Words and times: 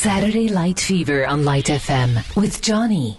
Saturday 0.00 0.48
Light 0.48 0.80
Fever 0.80 1.26
on 1.26 1.44
Light 1.44 1.66
FM 1.66 2.34
with 2.34 2.62
Johnny. 2.62 3.18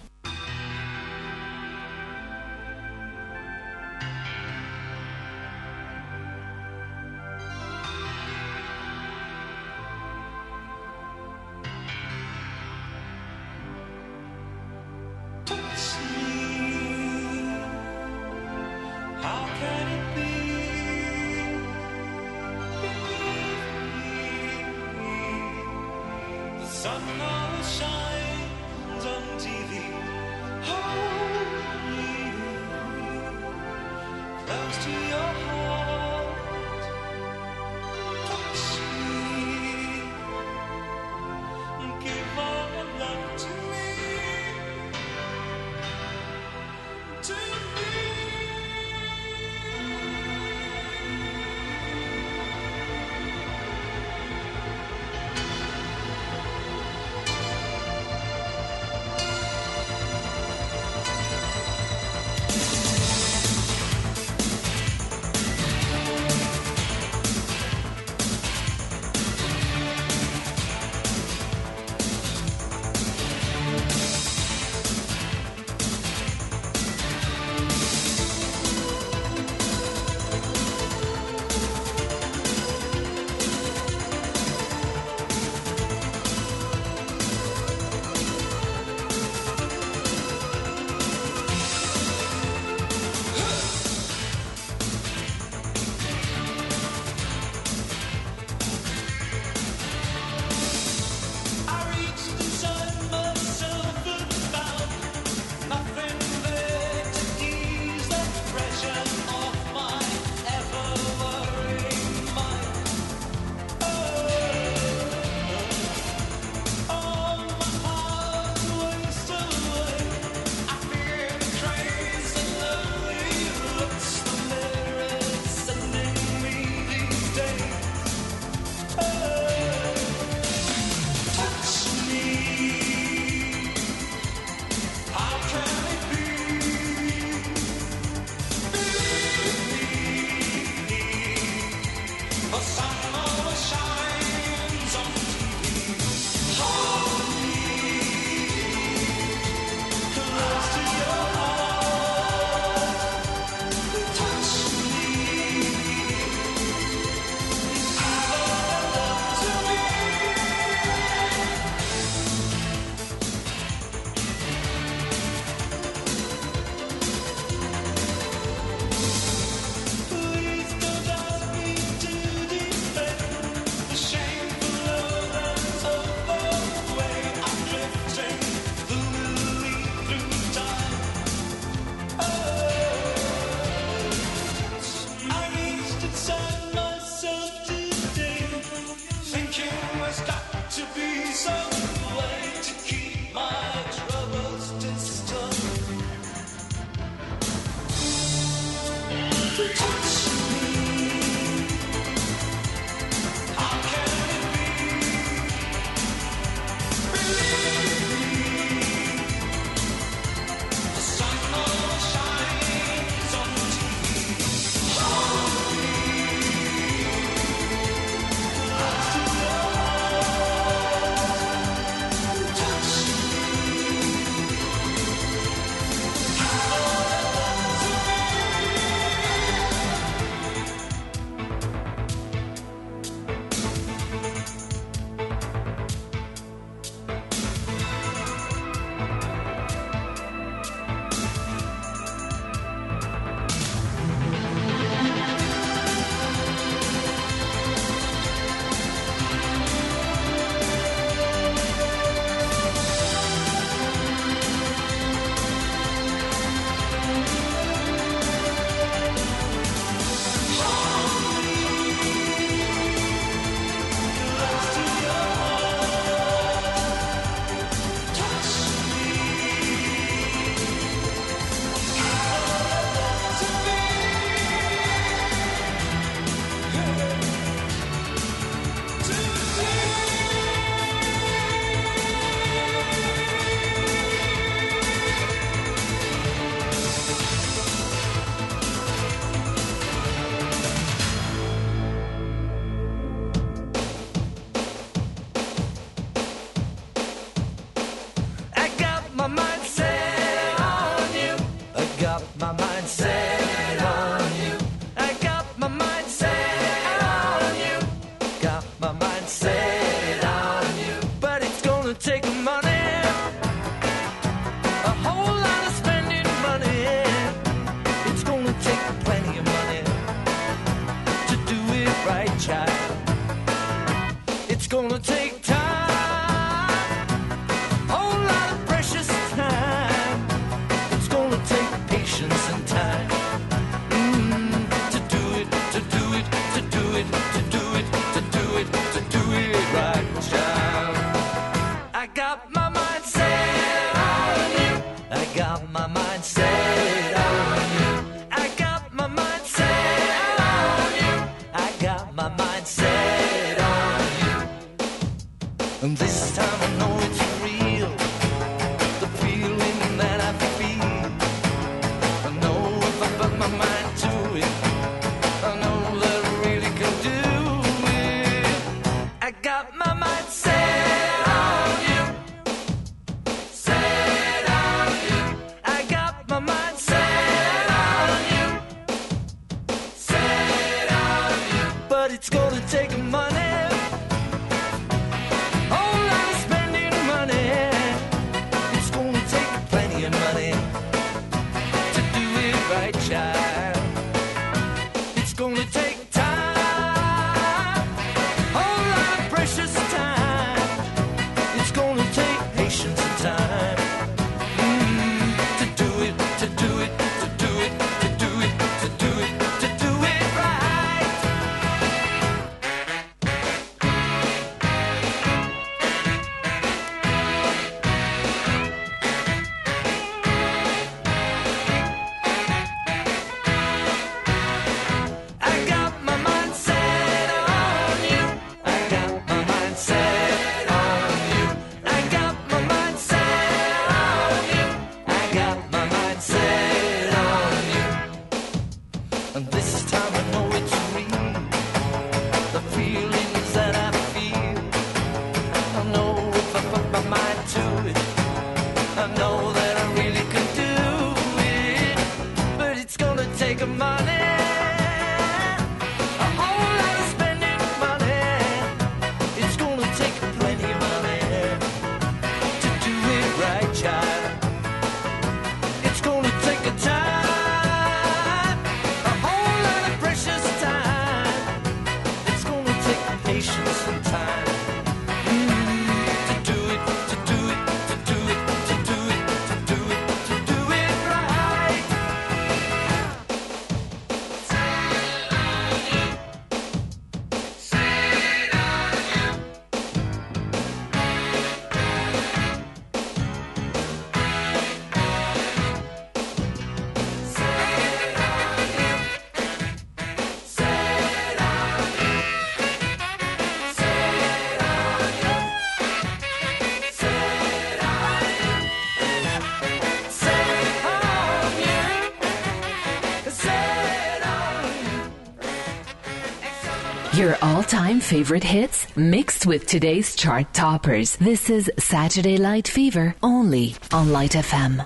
all-time 517.62 518.00
favorite 518.00 518.42
hits 518.42 518.88
mixed 518.96 519.46
with 519.46 519.68
today's 519.68 520.16
chart 520.16 520.52
toppers. 520.52 521.14
This 521.14 521.48
is 521.48 521.70
Saturday 521.78 522.36
Light 522.36 522.66
Fever 522.66 523.14
only 523.22 523.76
on 523.92 524.10
Light 524.10 524.32
FM. 524.32 524.84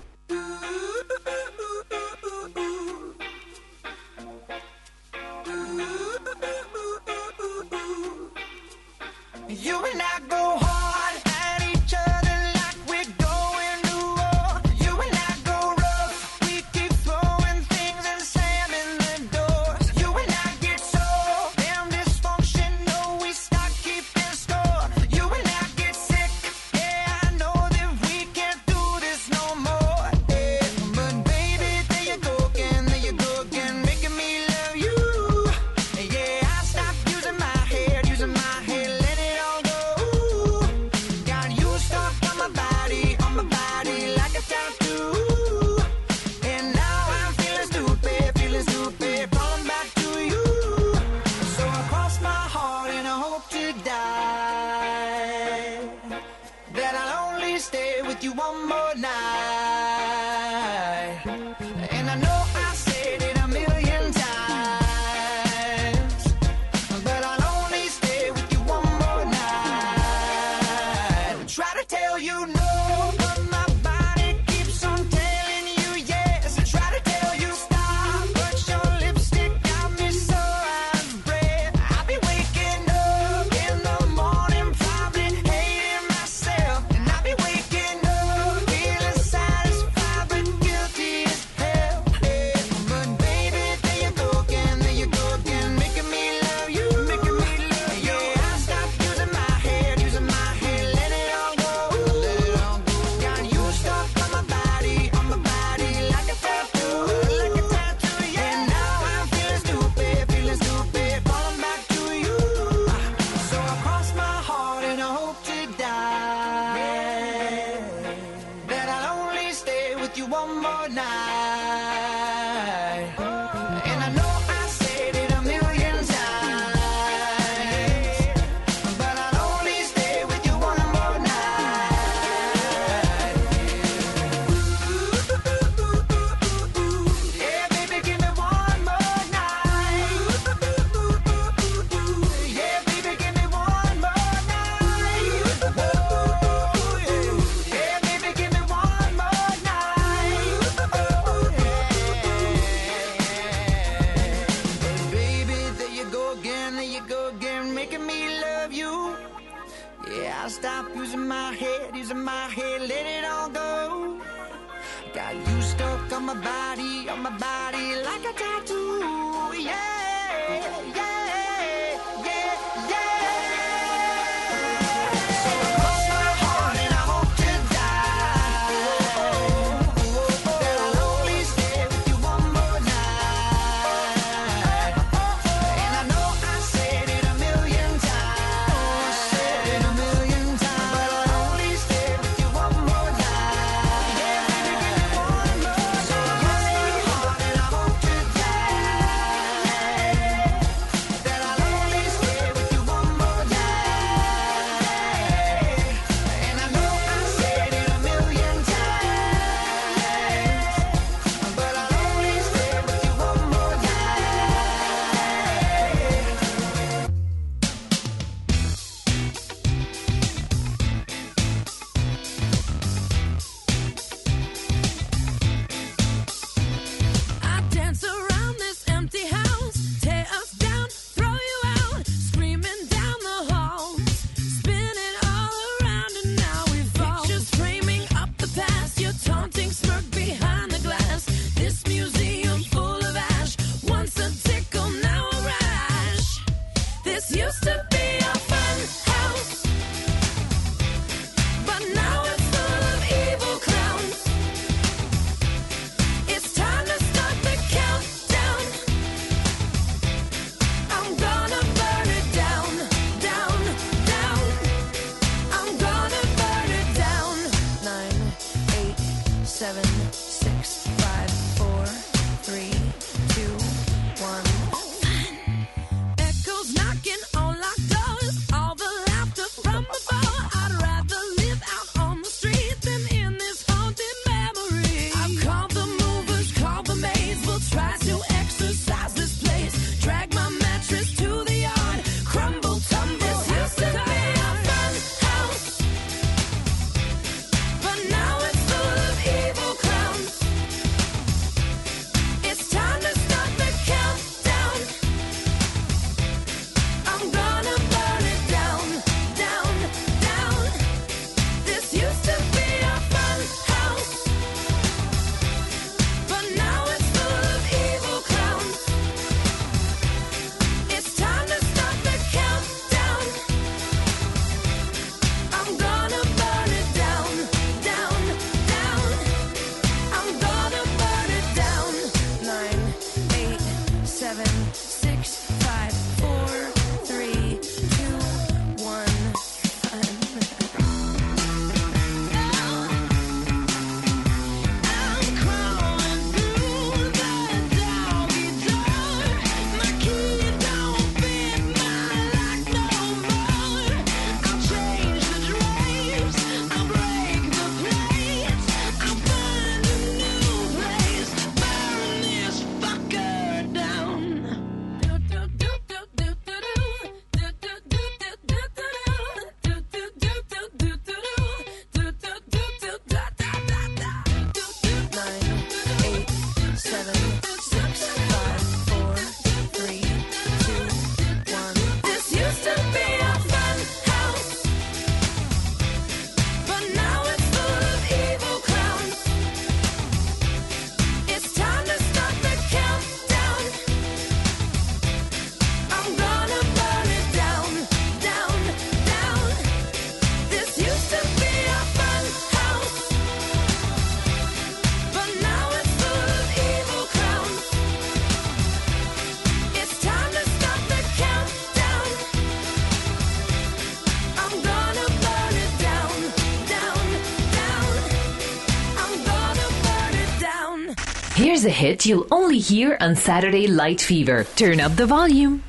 a 421.67 421.71
hit 421.71 422.07
you'll 422.07 422.27
only 422.31 422.59
hear 422.59 422.97
on 423.01 423.17
Saturday 423.17 423.67
Light 423.67 424.01
Fever. 424.01 424.45
Turn 424.57 424.81
up 424.81 424.95
the 424.97 425.07
volume. 425.07 425.63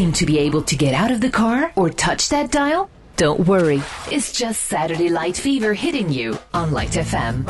seem 0.00 0.12
to 0.12 0.24
be 0.24 0.38
able 0.38 0.62
to 0.62 0.76
get 0.76 0.94
out 0.94 1.10
of 1.10 1.20
the 1.20 1.28
car 1.28 1.70
or 1.76 1.90
touch 1.90 2.30
that 2.30 2.50
dial? 2.50 2.88
Don't 3.16 3.40
worry, 3.40 3.82
it's 4.10 4.32
just 4.32 4.62
Saturday 4.62 5.10
Light 5.10 5.36
Fever 5.36 5.74
hitting 5.74 6.08
you 6.08 6.38
on 6.54 6.70
Light 6.72 6.92
FM. 6.92 7.44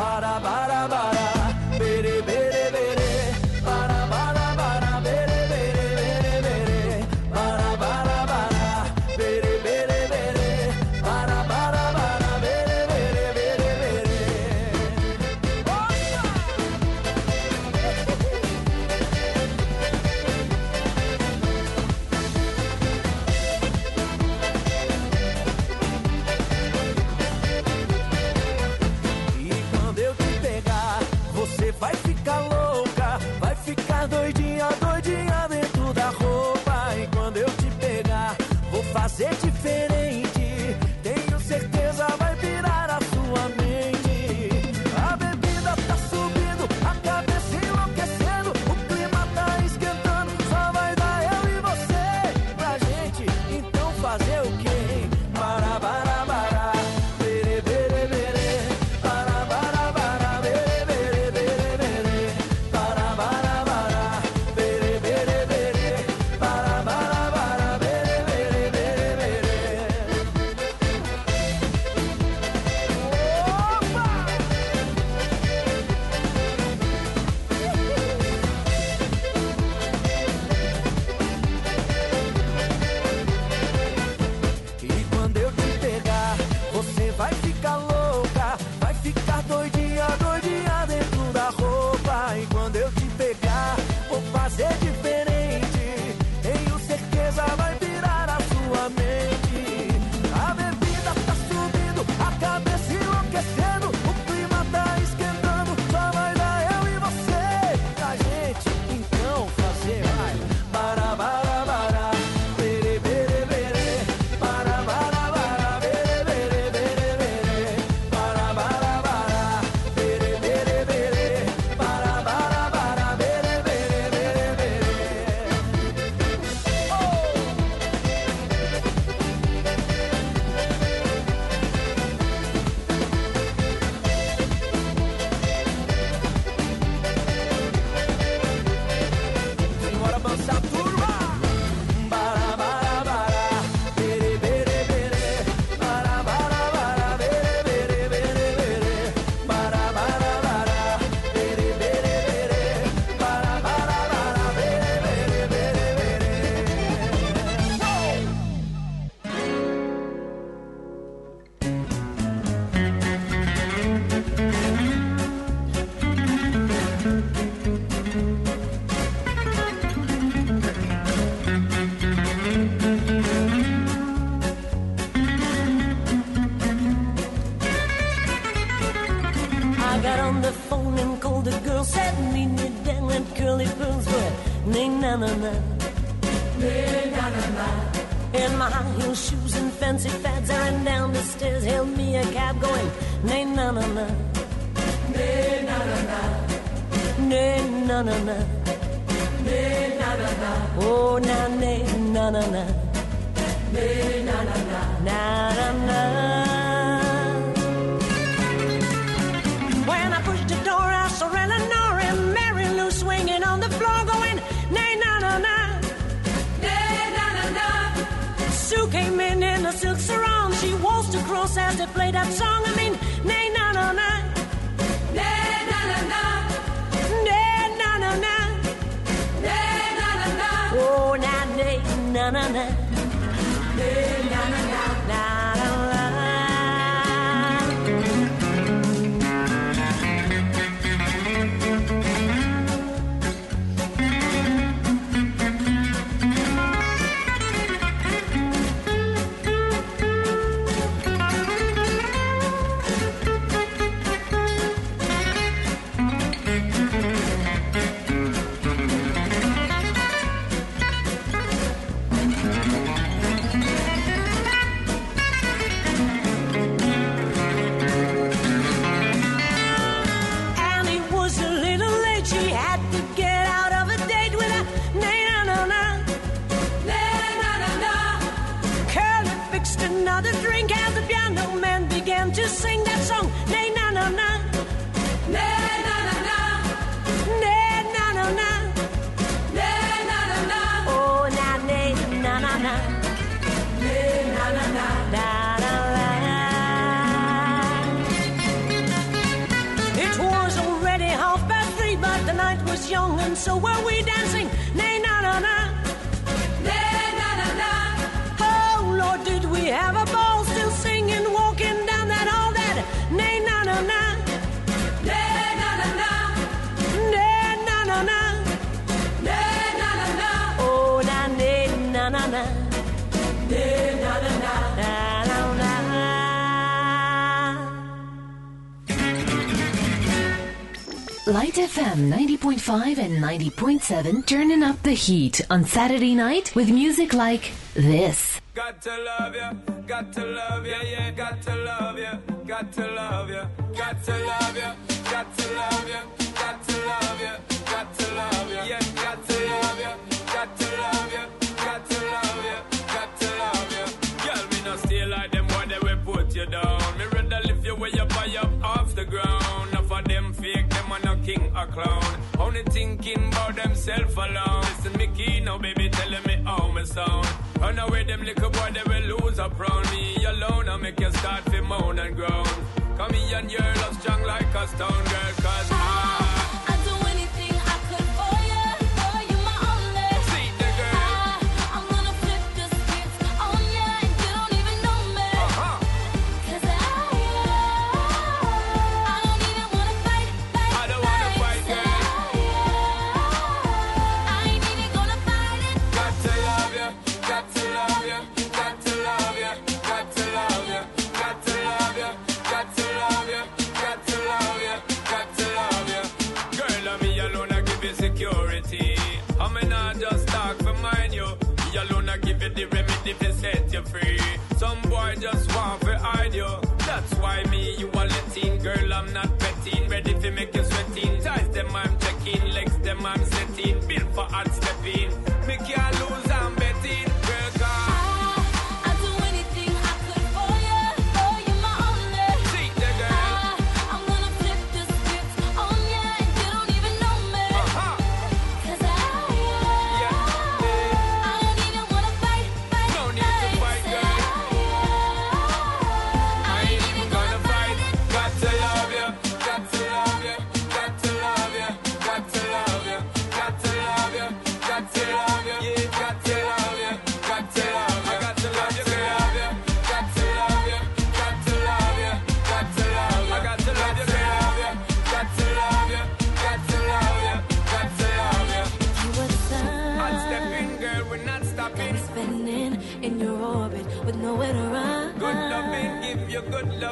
FM 331.80 332.10
90.5 332.10 332.98
and 332.98 333.24
90.7 333.24 334.26
turning 334.26 334.62
up 334.62 334.82
the 334.82 334.92
heat 334.92 335.40
on 335.48 335.64
Saturday 335.64 336.14
night 336.14 336.54
with 336.54 336.68
music 336.68 337.14
like 337.14 337.52
this. 337.72 338.29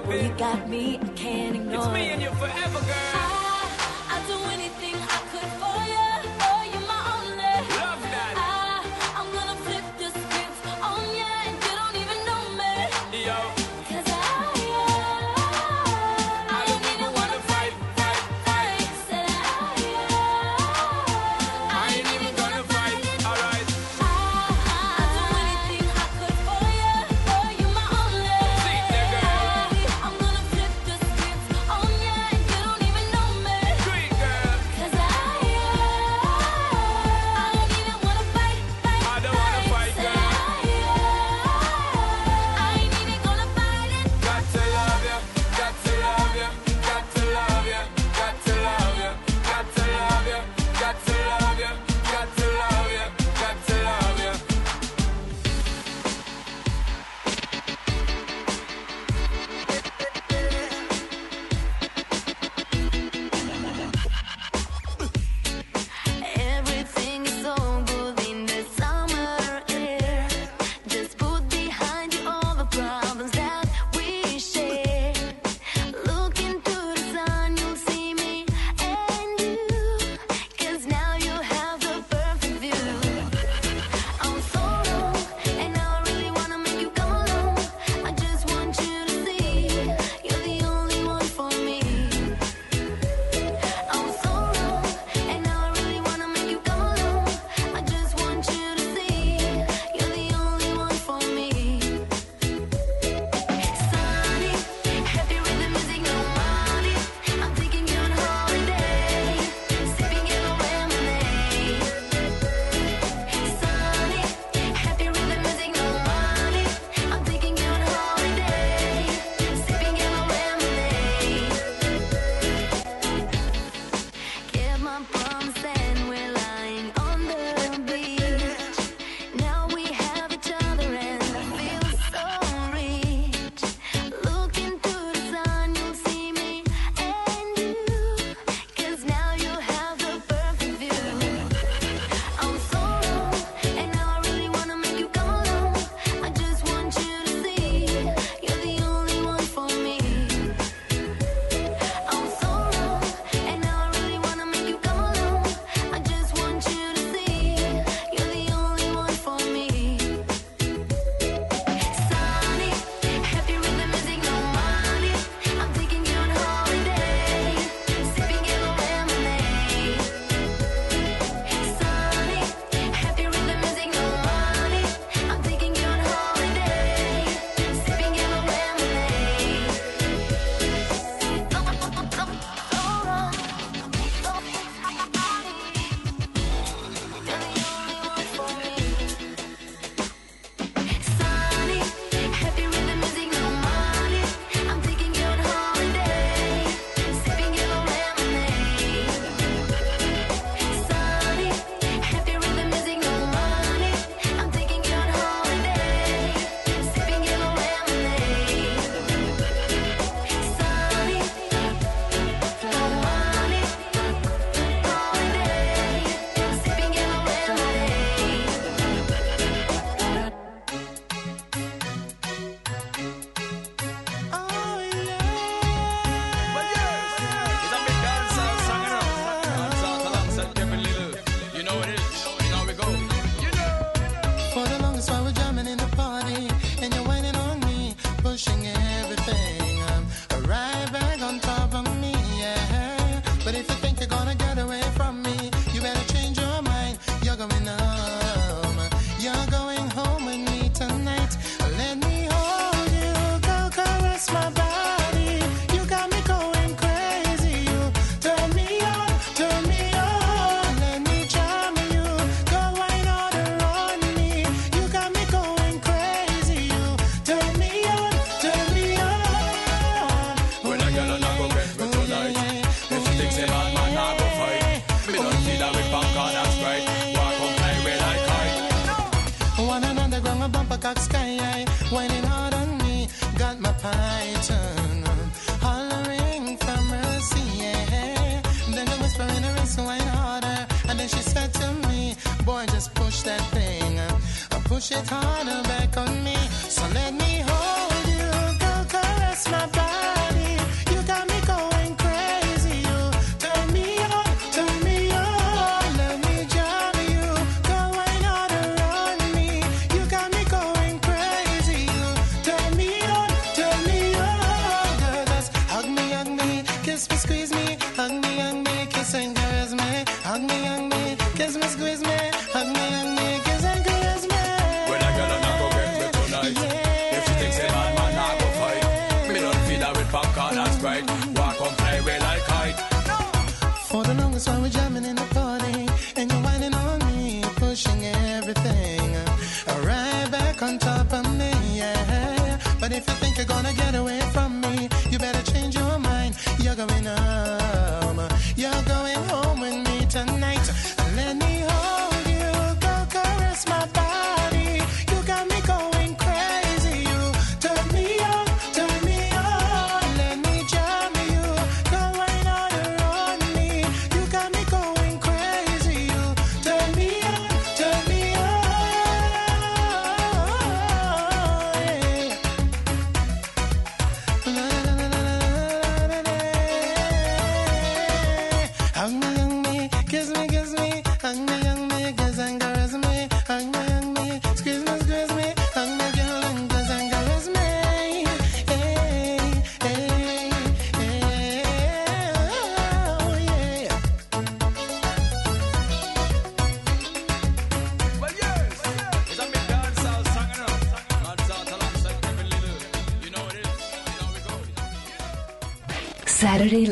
You 0.06 0.32
got 0.38 0.68
me, 0.68 0.98
I 1.02 1.06
can't 1.08 1.56
ignore 1.56 1.74
It's 1.74 1.92
me 1.92 2.10
and 2.10 2.22
you 2.22 2.30
forever, 2.30 2.80
girl. 2.86 3.37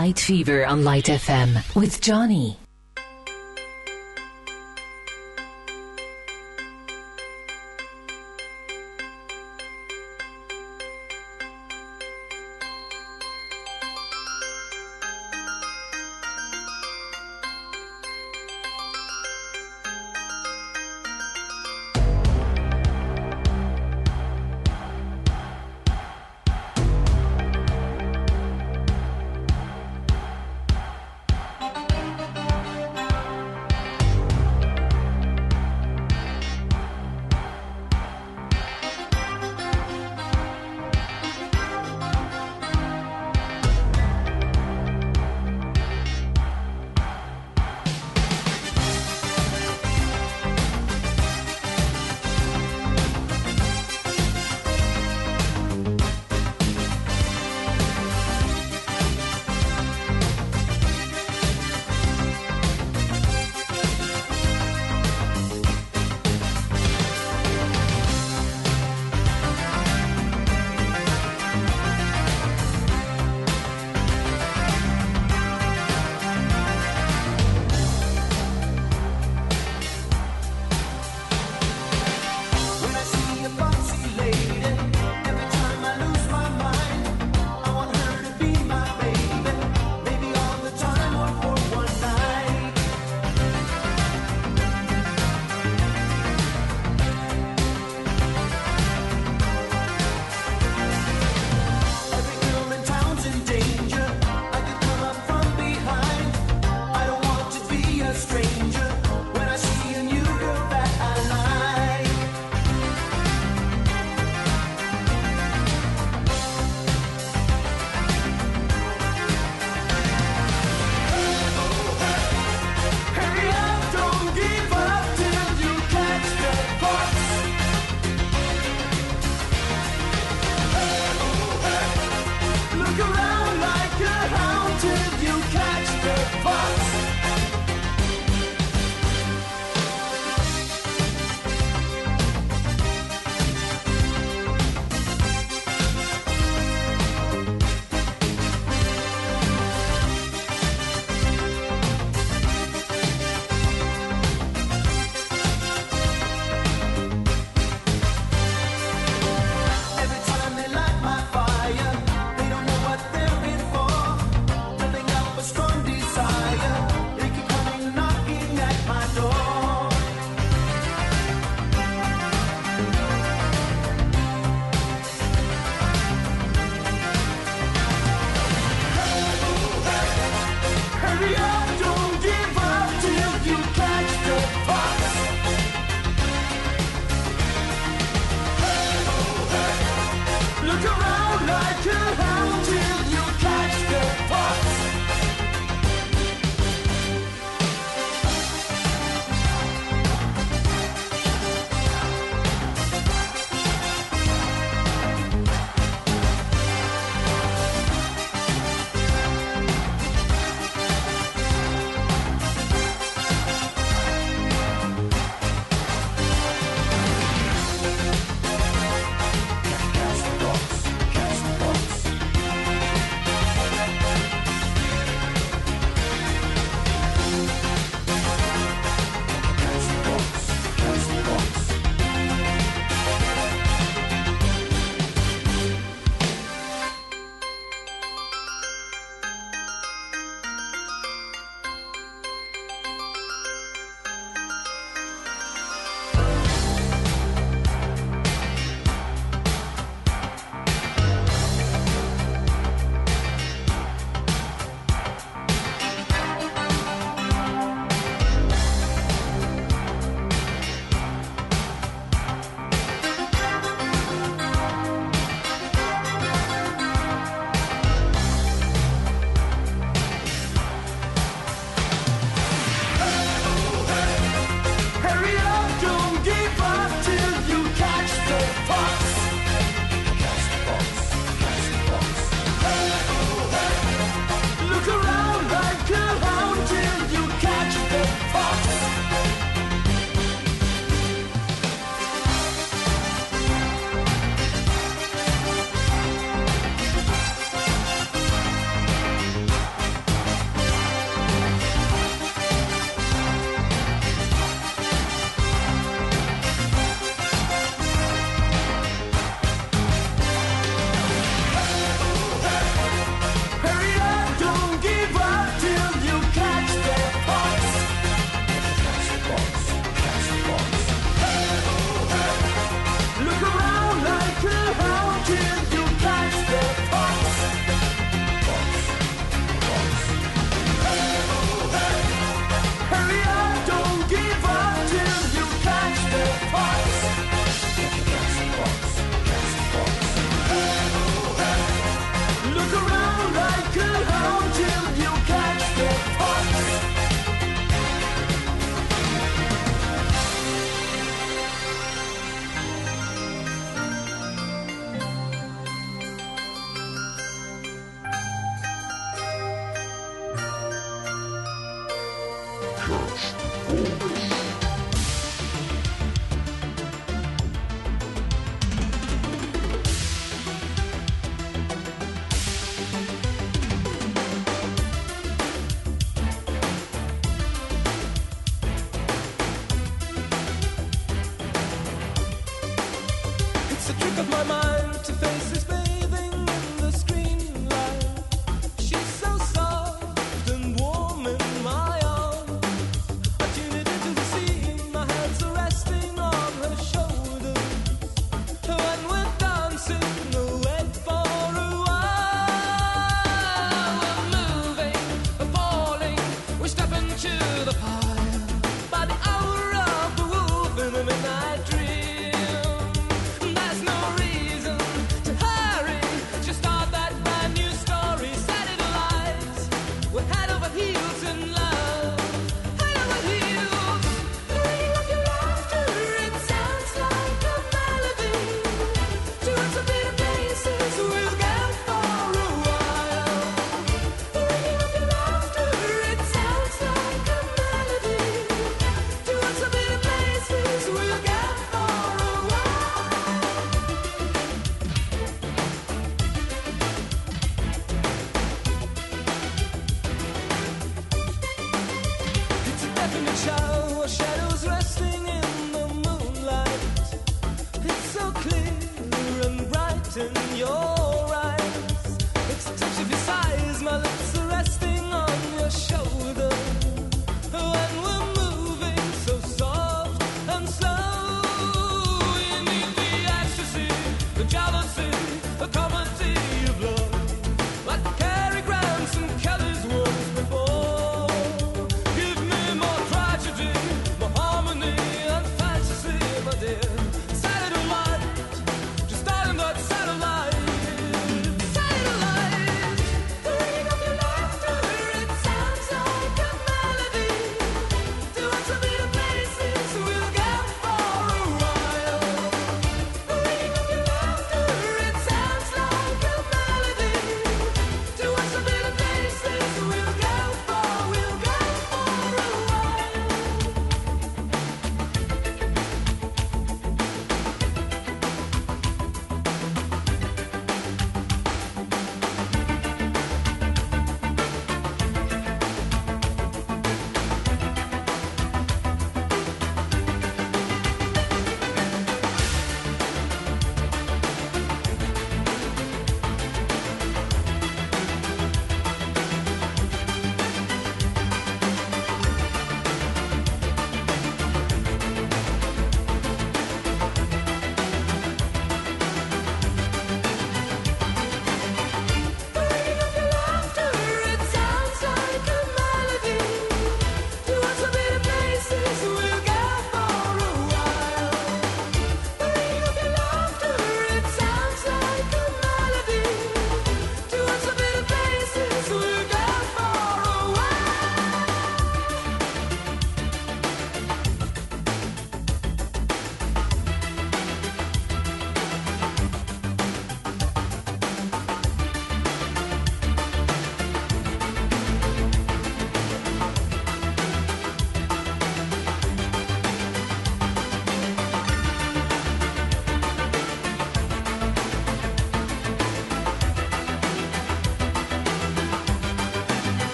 Light 0.00 0.18
Fever 0.18 0.64
on 0.64 0.82
Light 0.82 1.10
FM 1.10 1.76
with 1.76 2.00
Johnny. 2.00 2.59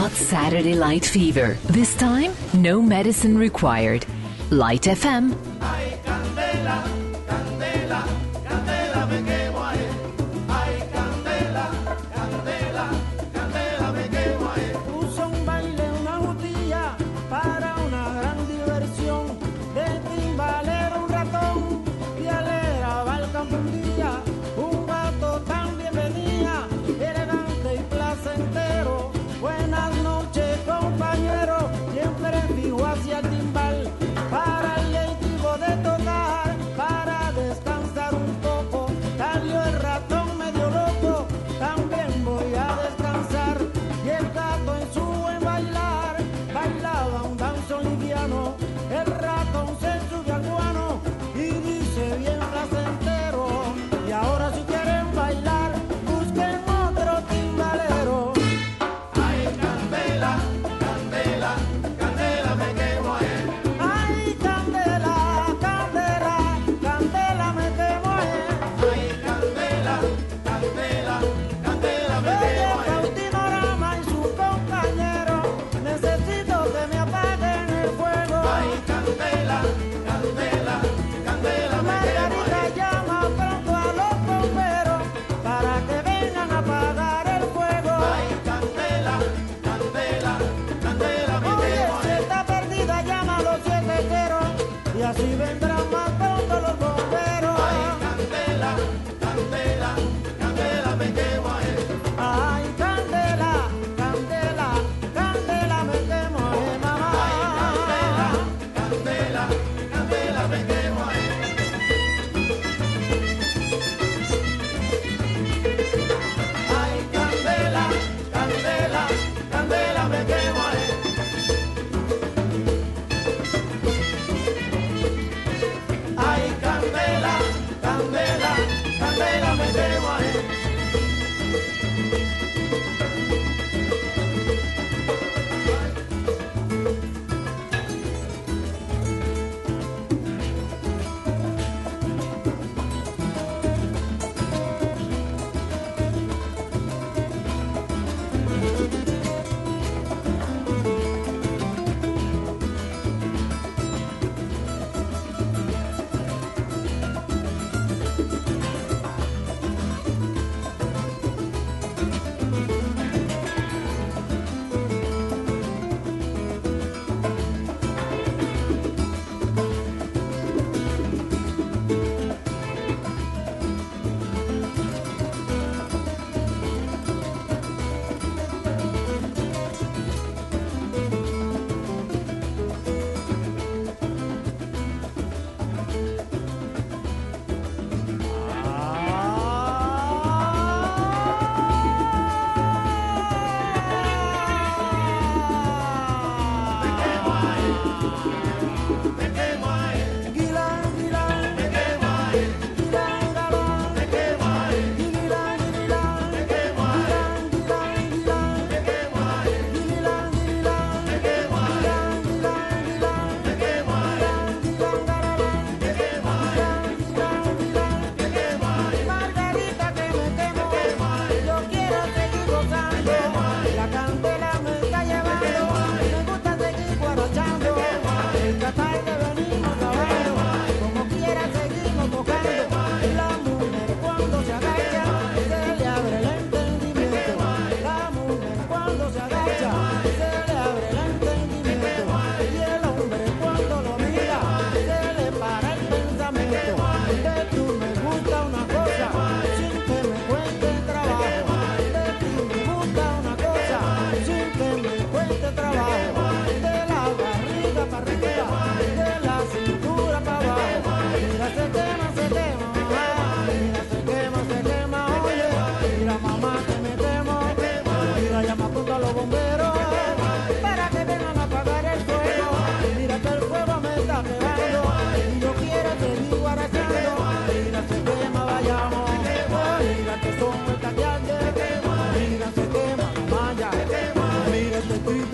got 0.00 0.12
Saturday 0.12 0.74
Light 0.74 1.06
Fever. 1.06 1.56
This 1.64 1.96
time, 1.96 2.32
no 2.52 2.82
medicine 2.82 3.38
required. 3.38 4.04
Light 4.50 4.82
FM 4.82 5.55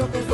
lo 0.03 0.11
que 0.11 0.32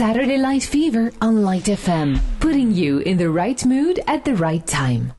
Saturday 0.00 0.38
Light 0.38 0.62
Fever 0.62 1.12
on 1.20 1.42
Light 1.42 1.64
FM, 1.64 2.18
putting 2.40 2.72
you 2.72 3.00
in 3.00 3.18
the 3.18 3.28
right 3.28 3.62
mood 3.66 4.00
at 4.06 4.24
the 4.24 4.34
right 4.34 4.66
time. 4.66 5.12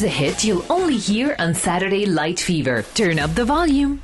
Here's 0.00 0.12
a 0.12 0.16
hit 0.16 0.44
you'll 0.44 0.64
only 0.70 0.96
hear 0.96 1.36
on 1.38 1.52
Saturday 1.52 2.06
Light 2.06 2.40
Fever. 2.40 2.86
Turn 2.94 3.18
up 3.18 3.34
the 3.34 3.44
volume. 3.44 4.00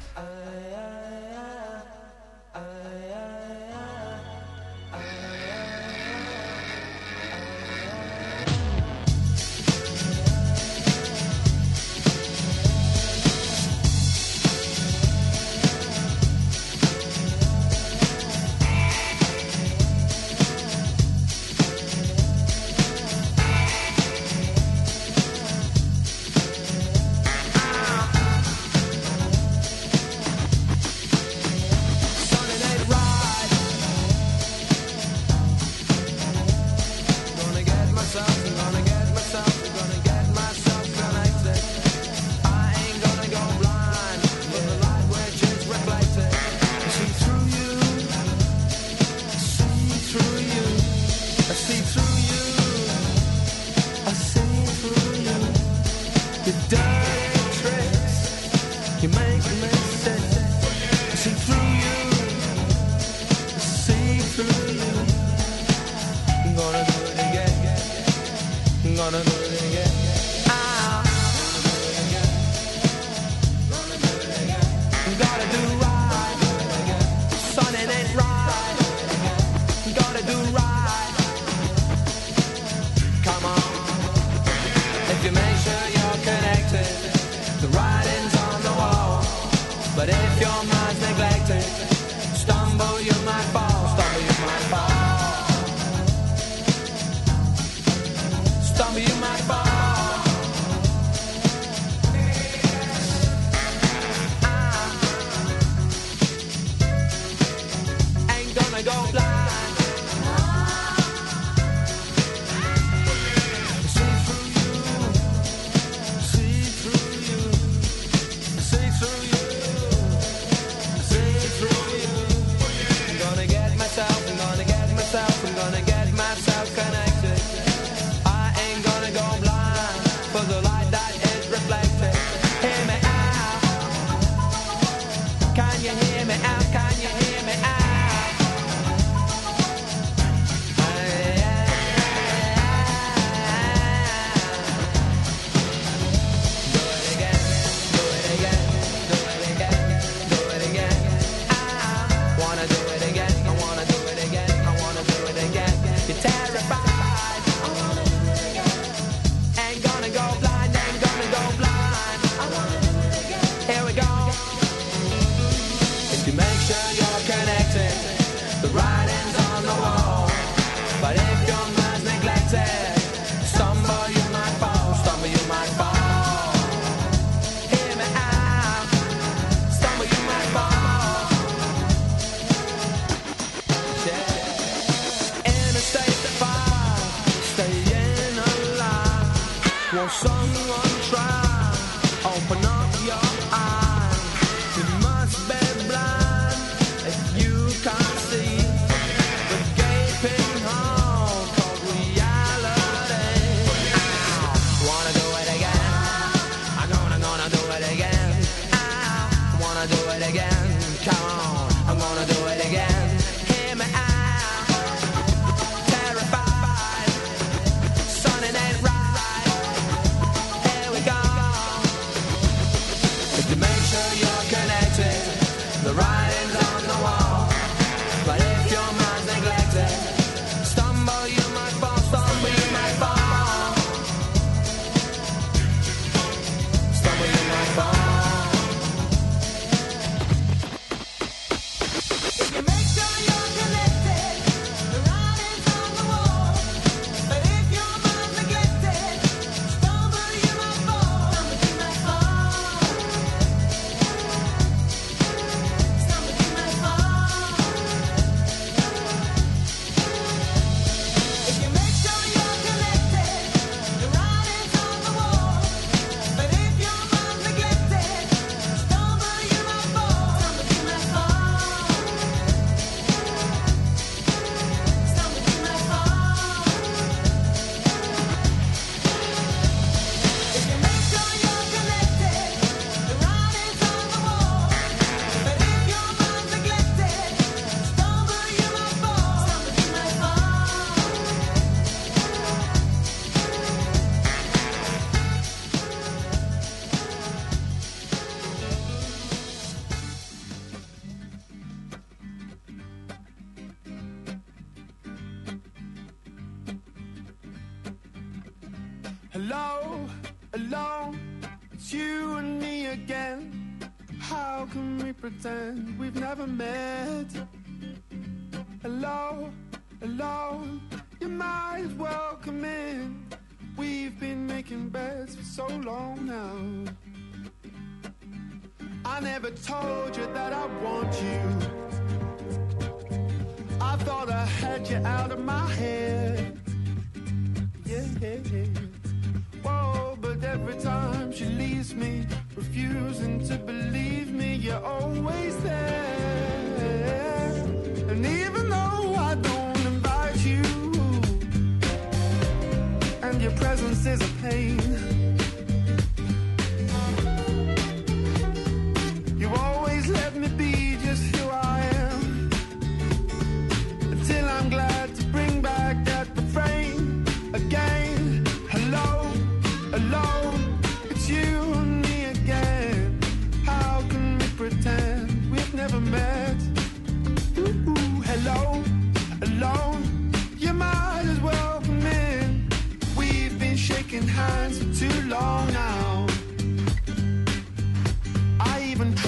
Even 388.97 389.15
tried 389.15 389.26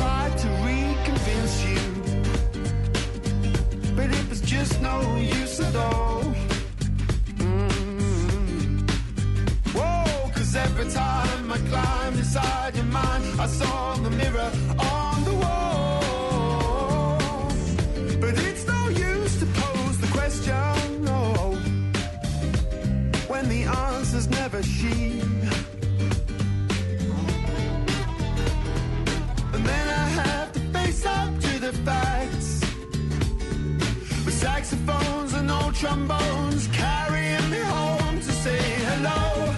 trombones 35.78 36.66
carrying 36.72 37.50
me 37.50 37.58
home 37.58 38.16
to 38.16 38.32
say 38.32 38.58
hello, 38.88 39.54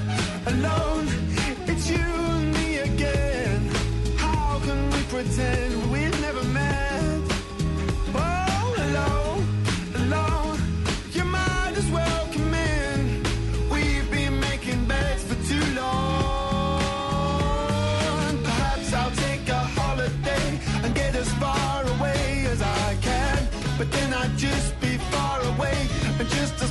alone. 0.52 1.08
It's 1.66 1.88
you 1.88 1.96
and 1.96 2.52
me 2.52 2.78
again. 2.80 3.70
How 4.18 4.60
can 4.66 4.90
we 4.90 5.02
pretend 5.04 5.69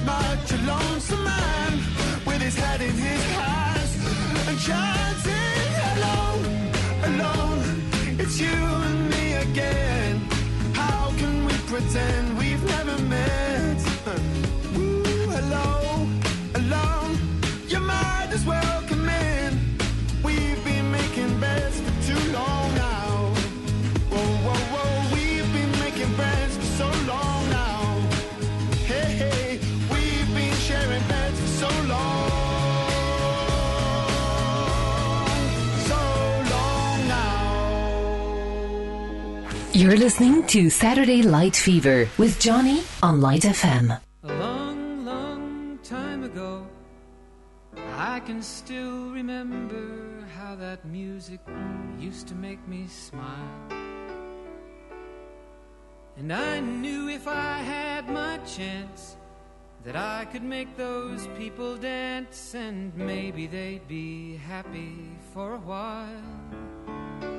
much 0.09 0.51
a 0.57 0.59
lonesome 0.71 1.23
man 1.23 1.71
with 2.27 2.41
his 2.47 2.55
head 2.63 2.81
in 2.81 2.95
his 3.07 3.23
hands 3.37 3.93
and 4.47 4.57
chanting 4.67 5.71
hello, 5.85 6.19
alone. 7.09 7.63
It's 8.21 8.37
you 8.45 8.57
and 8.87 8.99
me 9.13 9.25
again. 9.47 10.13
How 10.81 11.01
can 11.21 11.35
we 11.47 11.55
pretend 11.73 12.23
we've 12.41 12.65
never 12.75 12.97
met? 13.15 13.77
Ooh, 14.77 15.27
hello, 15.35 15.69
alone. 16.61 17.13
You 17.71 17.79
might 17.93 18.29
as 18.37 18.43
well 18.51 18.79
You're 39.79 39.95
listening 39.95 40.45
to 40.47 40.69
Saturday 40.69 41.21
Light 41.21 41.55
Fever 41.55 42.09
with 42.17 42.37
Johnny 42.37 42.83
on 43.01 43.21
Light 43.21 43.43
FM. 43.43 43.97
A 44.23 44.33
long, 44.33 45.05
long 45.05 45.79
time 45.83 46.25
ago, 46.25 46.67
I 47.95 48.19
can 48.19 48.41
still 48.41 49.09
remember 49.11 50.27
how 50.35 50.55
that 50.55 50.83
music 50.83 51.39
used 51.97 52.27
to 52.27 52.35
make 52.35 52.59
me 52.67 52.87
smile. 52.87 53.71
And 56.17 56.33
I 56.33 56.59
knew 56.59 57.07
if 57.07 57.25
I 57.25 57.59
had 57.59 58.09
my 58.09 58.37
chance 58.39 59.15
that 59.85 59.95
I 59.95 60.25
could 60.25 60.43
make 60.43 60.75
those 60.75 61.25
people 61.37 61.77
dance 61.77 62.53
and 62.53 62.93
maybe 62.97 63.47
they'd 63.47 63.87
be 63.87 64.35
happy 64.35 64.97
for 65.33 65.53
a 65.53 65.59
while. 65.59 67.38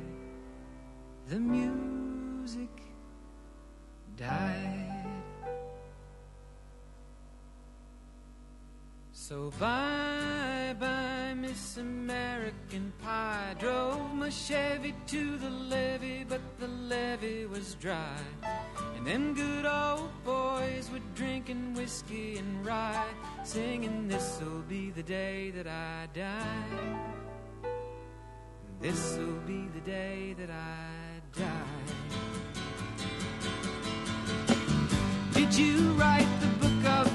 the 1.31 1.39
music 1.39 2.67
died. 4.17 5.05
So 9.13 9.49
bye 9.57 10.75
bye, 10.77 11.33
Miss 11.37 11.77
American 11.77 12.91
Pie. 13.01 13.55
Drove 13.59 14.13
my 14.13 14.27
Chevy 14.27 14.93
to 15.07 15.37
the 15.37 15.49
levee, 15.49 16.25
but 16.27 16.41
the 16.59 16.67
levee 16.67 17.45
was 17.45 17.75
dry. 17.75 18.19
And 18.97 19.07
them 19.07 19.33
good 19.33 19.65
old 19.65 20.11
boys 20.25 20.89
were 20.91 21.05
drinking 21.15 21.75
whiskey 21.75 22.39
and 22.39 22.65
rye, 22.65 23.07
singing, 23.45 24.09
This'll 24.09 24.63
be 24.67 24.89
the 24.89 25.03
day 25.03 25.51
that 25.51 25.67
I 25.67 26.07
die. 26.13 26.99
This'll 28.81 29.39
be 29.47 29.69
the 29.73 29.79
day 29.79 30.35
that 30.37 30.49
I 30.49 31.10
die. 31.37 31.47
Did 35.33 35.53
you 35.53 35.91
write 35.93 36.27
the 36.39 36.47
book 36.59 36.85
of 36.85 37.10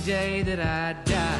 the 0.00 0.06
day 0.06 0.42
that 0.42 0.60
I 0.60 0.94
die. 1.04 1.39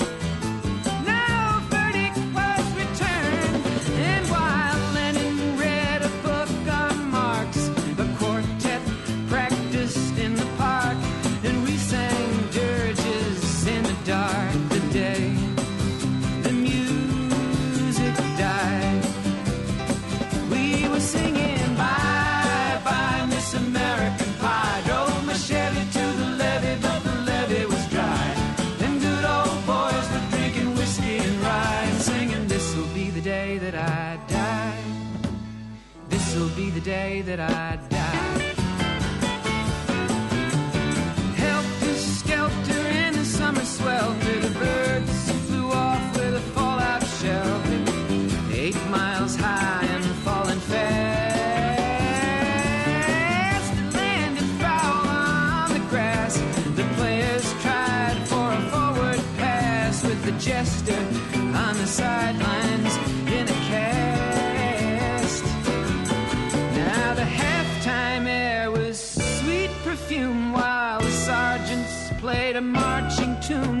that 37.21 37.39
I 37.39 37.90
to 73.51 73.80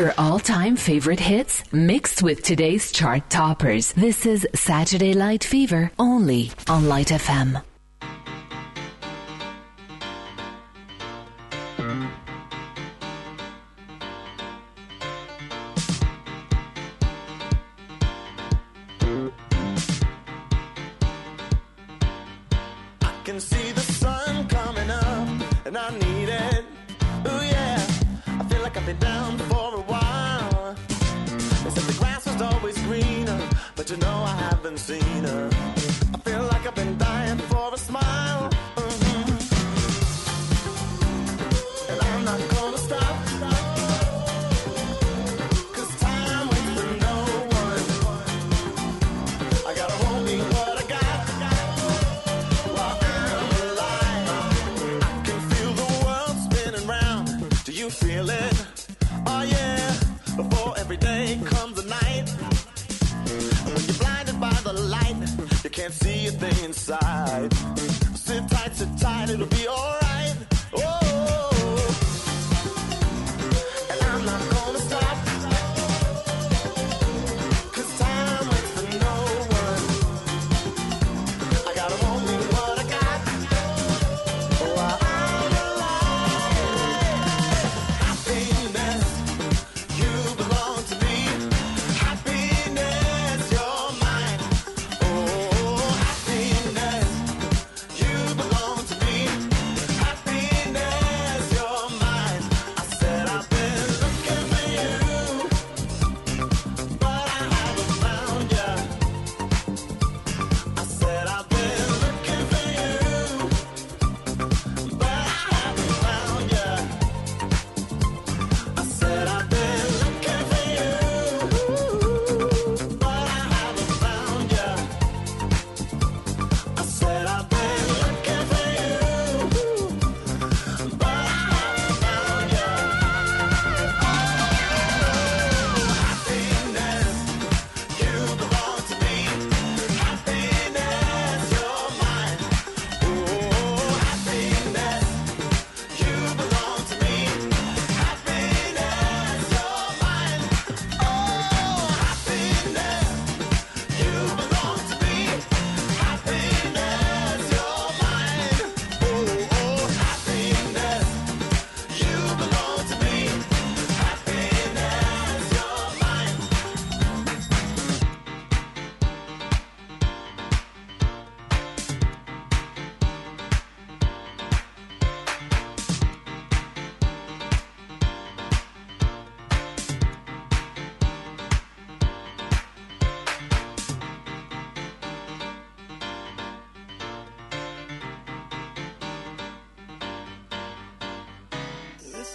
Your 0.00 0.14
all 0.16 0.38
time 0.38 0.76
favorite 0.76 1.20
hits 1.20 1.62
mixed 1.74 2.22
with 2.22 2.42
today's 2.42 2.90
chart 2.90 3.28
toppers. 3.28 3.92
This 3.92 4.24
is 4.24 4.48
Saturday 4.54 5.12
Light 5.12 5.44
Fever 5.44 5.90
only 5.98 6.52
on 6.70 6.88
Light 6.88 7.08
FM. 7.08 7.62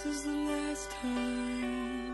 is 0.08 0.22
the 0.24 0.38
last 0.50 0.90
time 0.90 2.06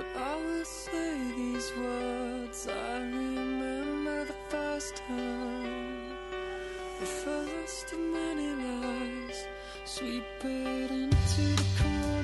but 0.00 0.22
I 0.22 0.36
will 0.36 0.64
say 0.64 1.14
these 1.36 1.72
words. 1.76 2.68
I 2.68 3.00
remember 3.00 4.24
the 4.24 4.34
first 4.48 4.96
time, 5.08 6.16
the 7.00 7.06
first 7.06 7.92
of 7.92 7.98
many 7.98 8.48
lies, 8.54 9.46
sweep 9.84 10.24
it 10.44 10.90
into 10.90 11.42
the. 11.56 12.19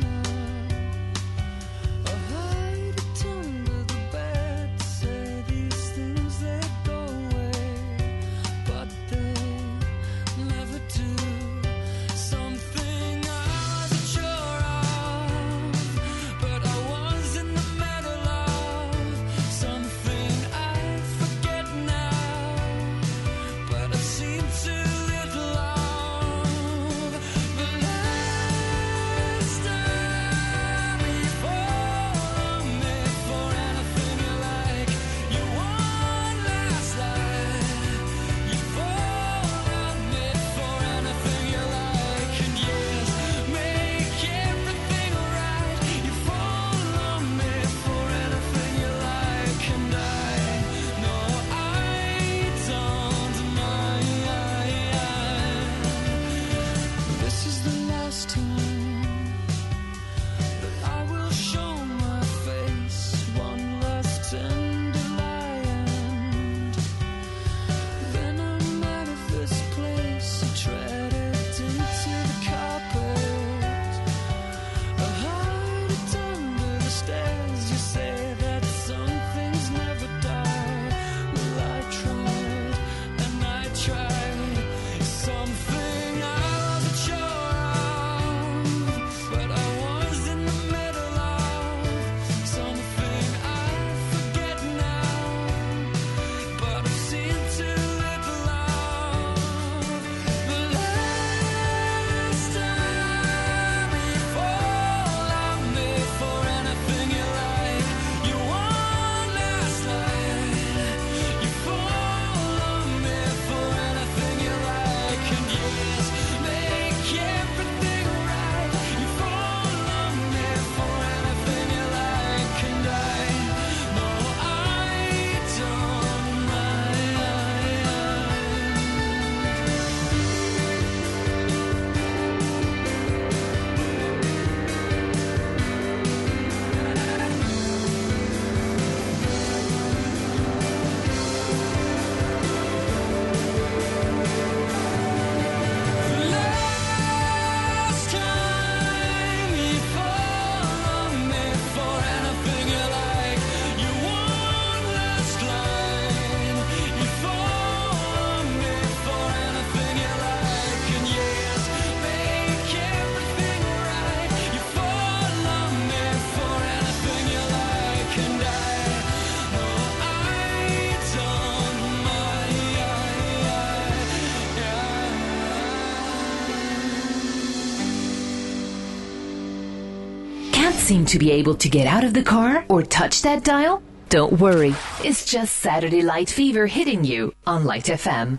seem 180.86 181.04
to 181.04 181.18
be 181.18 181.32
able 181.32 181.56
to 181.56 181.68
get 181.68 181.88
out 181.88 182.04
of 182.04 182.14
the 182.14 182.22
car 182.22 182.64
or 182.68 182.80
touch 182.80 183.22
that 183.22 183.42
dial? 183.42 183.82
Don't 184.08 184.34
worry, 184.34 184.72
it's 185.02 185.24
just 185.28 185.56
Saturday 185.56 186.00
Light 186.00 186.30
Fever 186.30 186.68
hitting 186.68 187.02
you 187.04 187.34
on 187.44 187.64
Light 187.64 187.86
FM. 187.86 188.38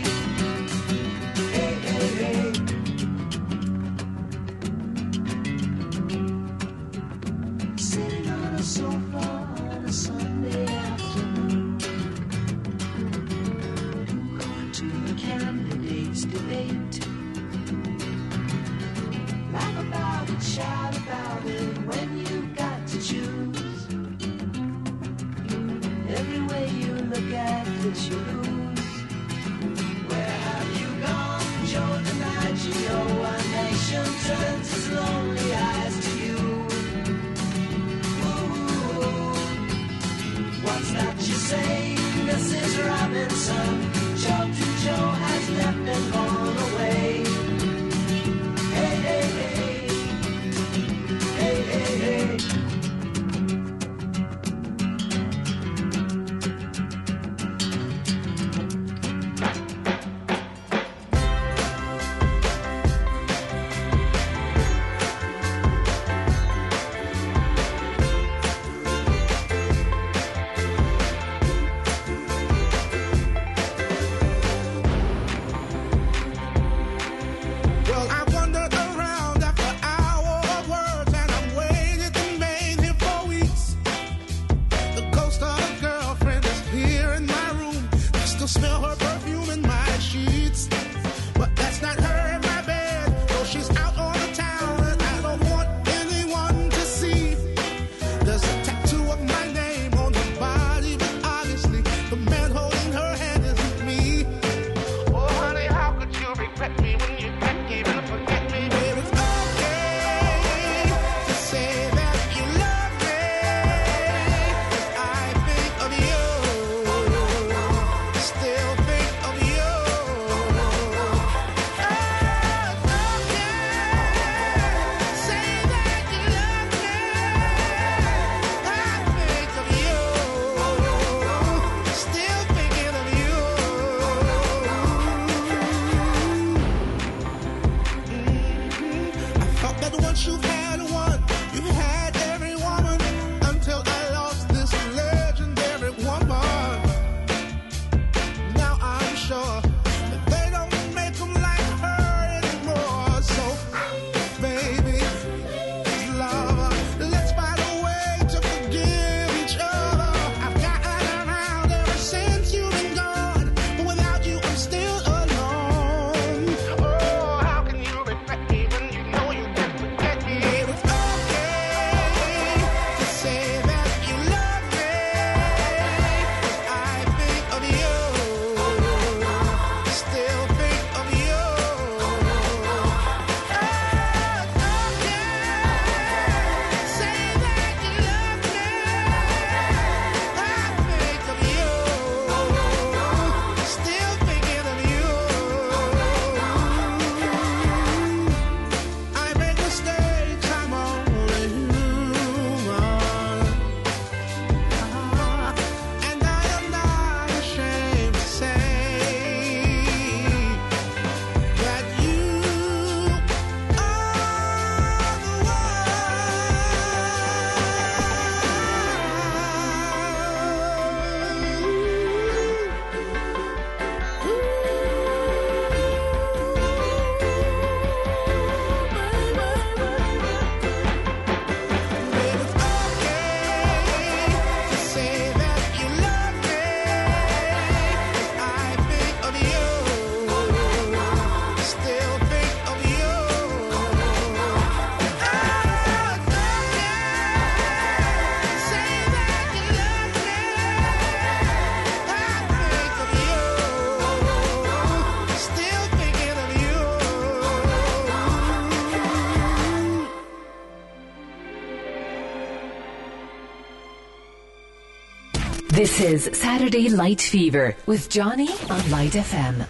This 265.81 265.99
is 265.99 266.29
Saturday 266.37 266.89
Light 266.89 267.19
Fever 267.19 267.75
with 267.87 268.07
Johnny 268.07 268.49
on 268.69 268.91
Light 268.91 269.13
FM. 269.13 269.65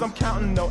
I'm 0.00 0.12
counting 0.12 0.54
no 0.54 0.70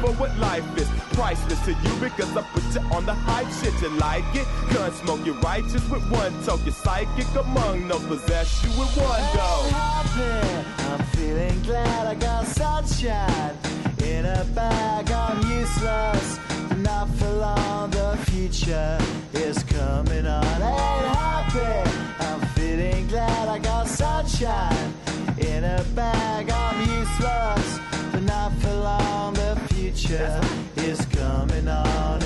for 0.00 0.12
what 0.14 0.36
life 0.38 0.64
is. 0.76 0.88
Priceless 1.14 1.60
to 1.64 1.72
you 1.72 1.94
because 2.00 2.36
I 2.36 2.42
put 2.42 2.64
you 2.74 2.80
on 2.96 3.06
the 3.06 3.14
hype 3.14 3.50
shit. 3.58 3.74
You 3.82 3.90
like 3.98 4.24
it? 4.34 4.46
Gun 4.72 4.92
smoke, 4.92 5.24
you're 5.24 5.40
righteous 5.40 5.88
with 5.88 6.08
one 6.10 6.32
toke. 6.44 6.64
You're 6.64 6.74
psychic 6.74 7.28
among 7.34 7.88
no 7.88 7.98
possess 7.98 8.62
you 8.64 8.70
with 8.78 8.96
one 8.96 9.20
go. 9.34 9.50
happy. 9.70 10.66
I'm 10.90 11.02
feeling 11.16 11.62
glad 11.62 12.06
I 12.06 12.14
got 12.14 12.46
sunshine 12.46 13.56
in 14.02 14.24
a 14.26 14.44
bag. 14.54 15.10
I'm 15.10 15.38
useless, 15.50 16.38
not 16.76 17.08
for 17.16 17.30
long. 17.30 17.90
The 17.90 18.16
future 18.30 18.98
is 19.32 19.62
coming 19.64 20.26
on. 20.26 20.44
Ain't 20.44 21.16
happy. 21.16 21.90
I'm 22.20 22.40
feeling 22.54 23.06
glad 23.08 23.48
I 23.48 23.58
got 23.58 23.88
sunshine 23.88 24.92
in 25.38 25.64
a 25.64 25.82
bag. 25.94 26.50
I'm 26.50 26.80
useless, 26.80 27.80
but 28.12 28.22
not 28.22 28.52
for 28.60 28.74
long. 28.74 29.35
Future 29.96 30.40
is 30.76 31.06
coming 31.06 31.68
on. 31.68 32.25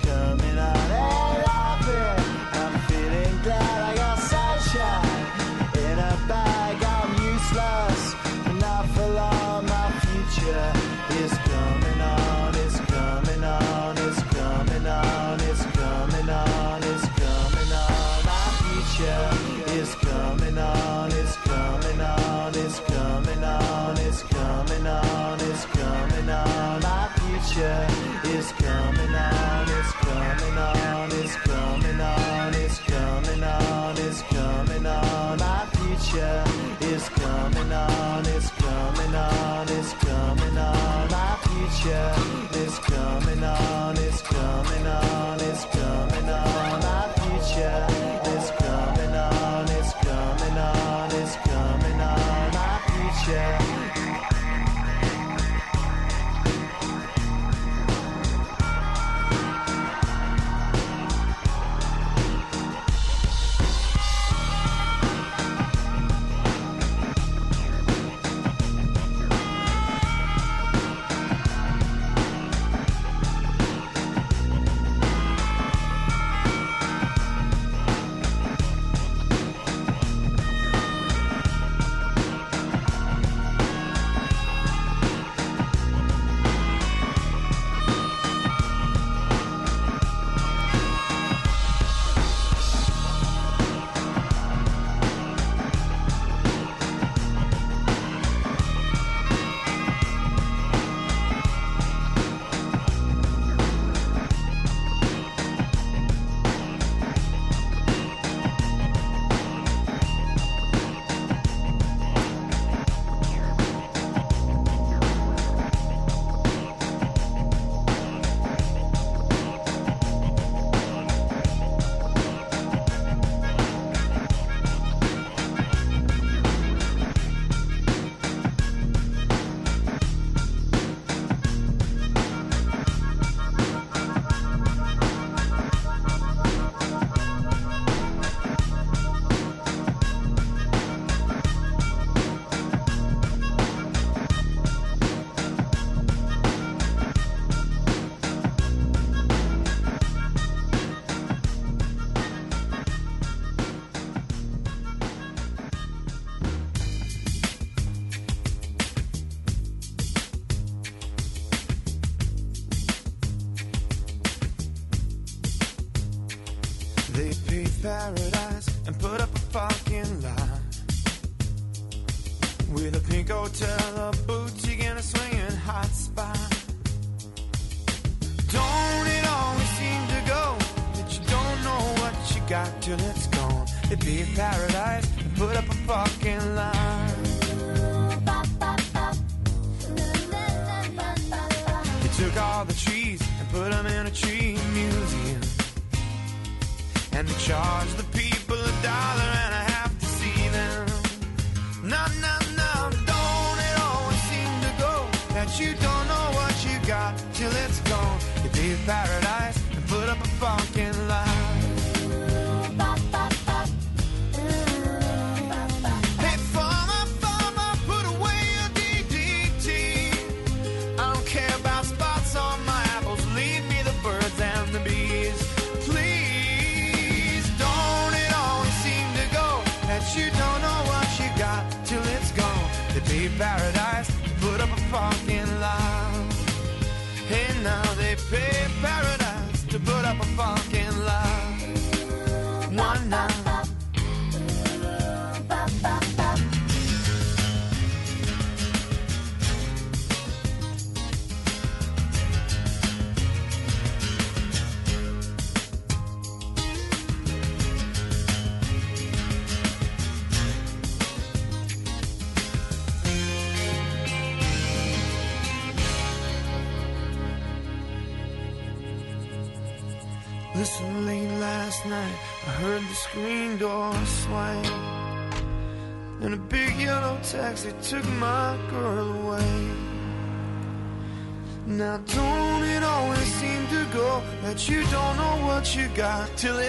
till 286.27 286.60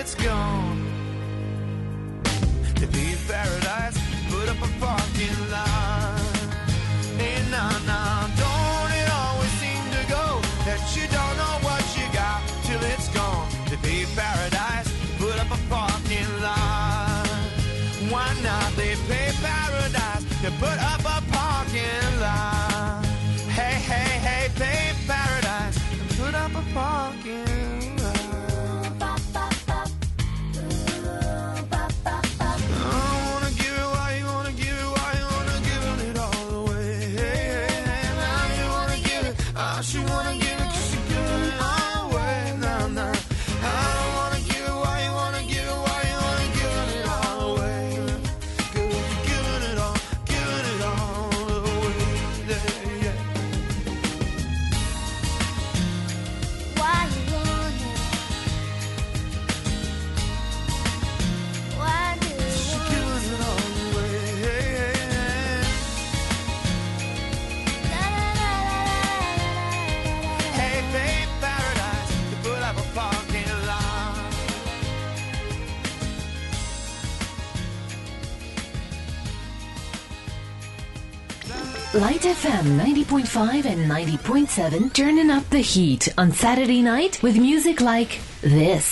Light 82.02 82.22
FM 82.22 82.64
90.5 82.80 83.64
and 83.64 83.88
90.7, 83.88 84.92
turning 84.92 85.30
up 85.30 85.48
the 85.50 85.60
heat 85.60 86.12
on 86.18 86.32
Saturday 86.32 86.82
night 86.82 87.22
with 87.22 87.38
music 87.38 87.80
like 87.80 88.18
this. 88.40 88.91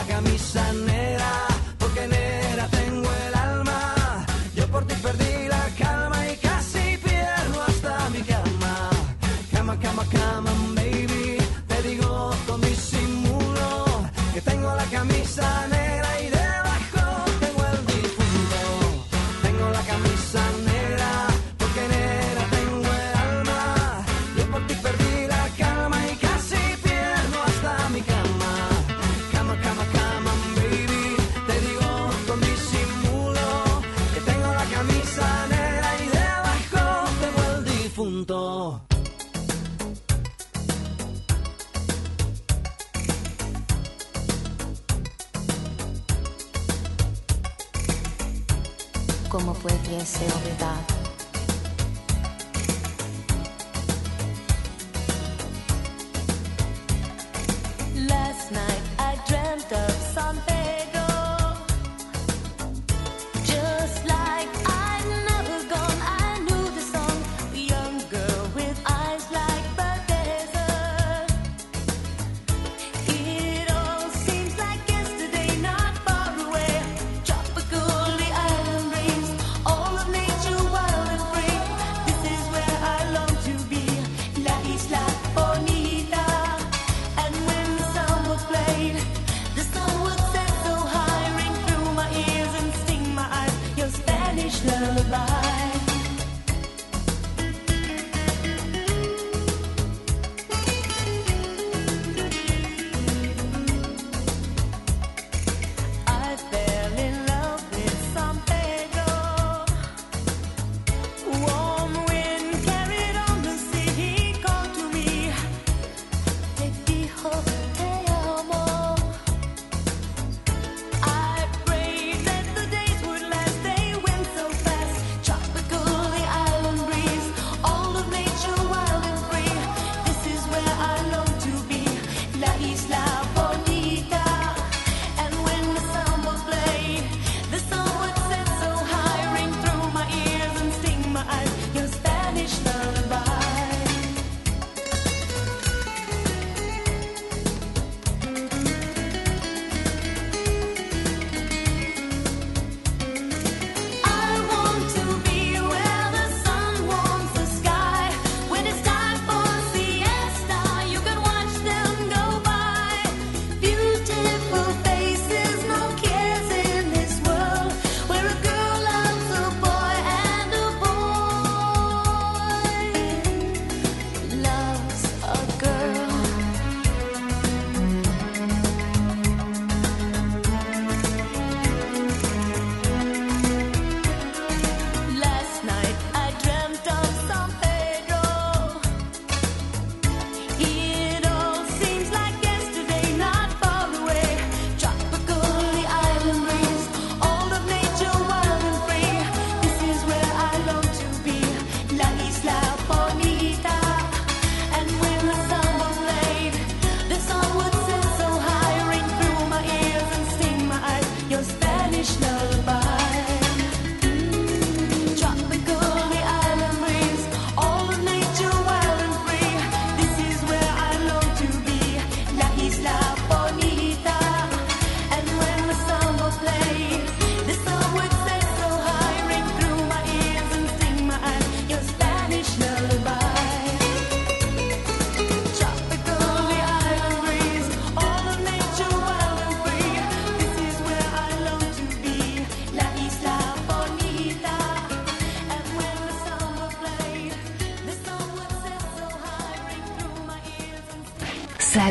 una 0.00 0.06
camisa 0.06 0.72
negra. 0.72 0.89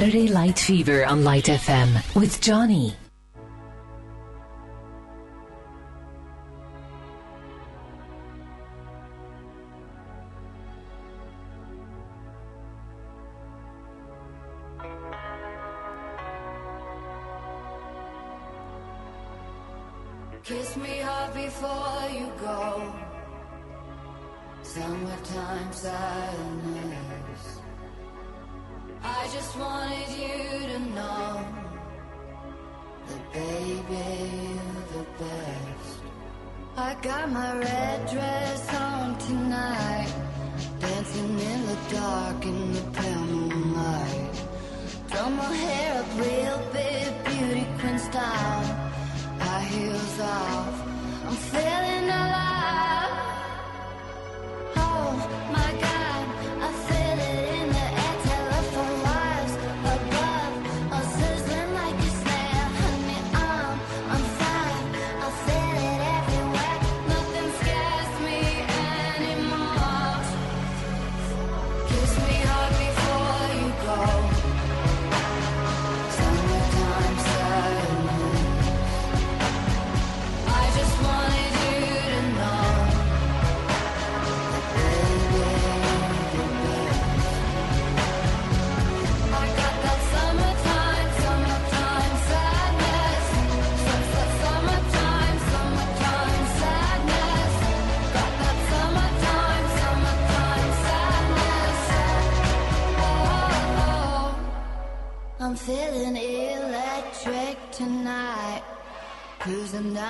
Saturday 0.10 0.27
Light 0.27 0.57
Fever 0.57 1.06
on 1.06 1.23
Light 1.23 1.45
FM 1.45 2.15
with 2.15 2.41
Johnny. 2.41 2.95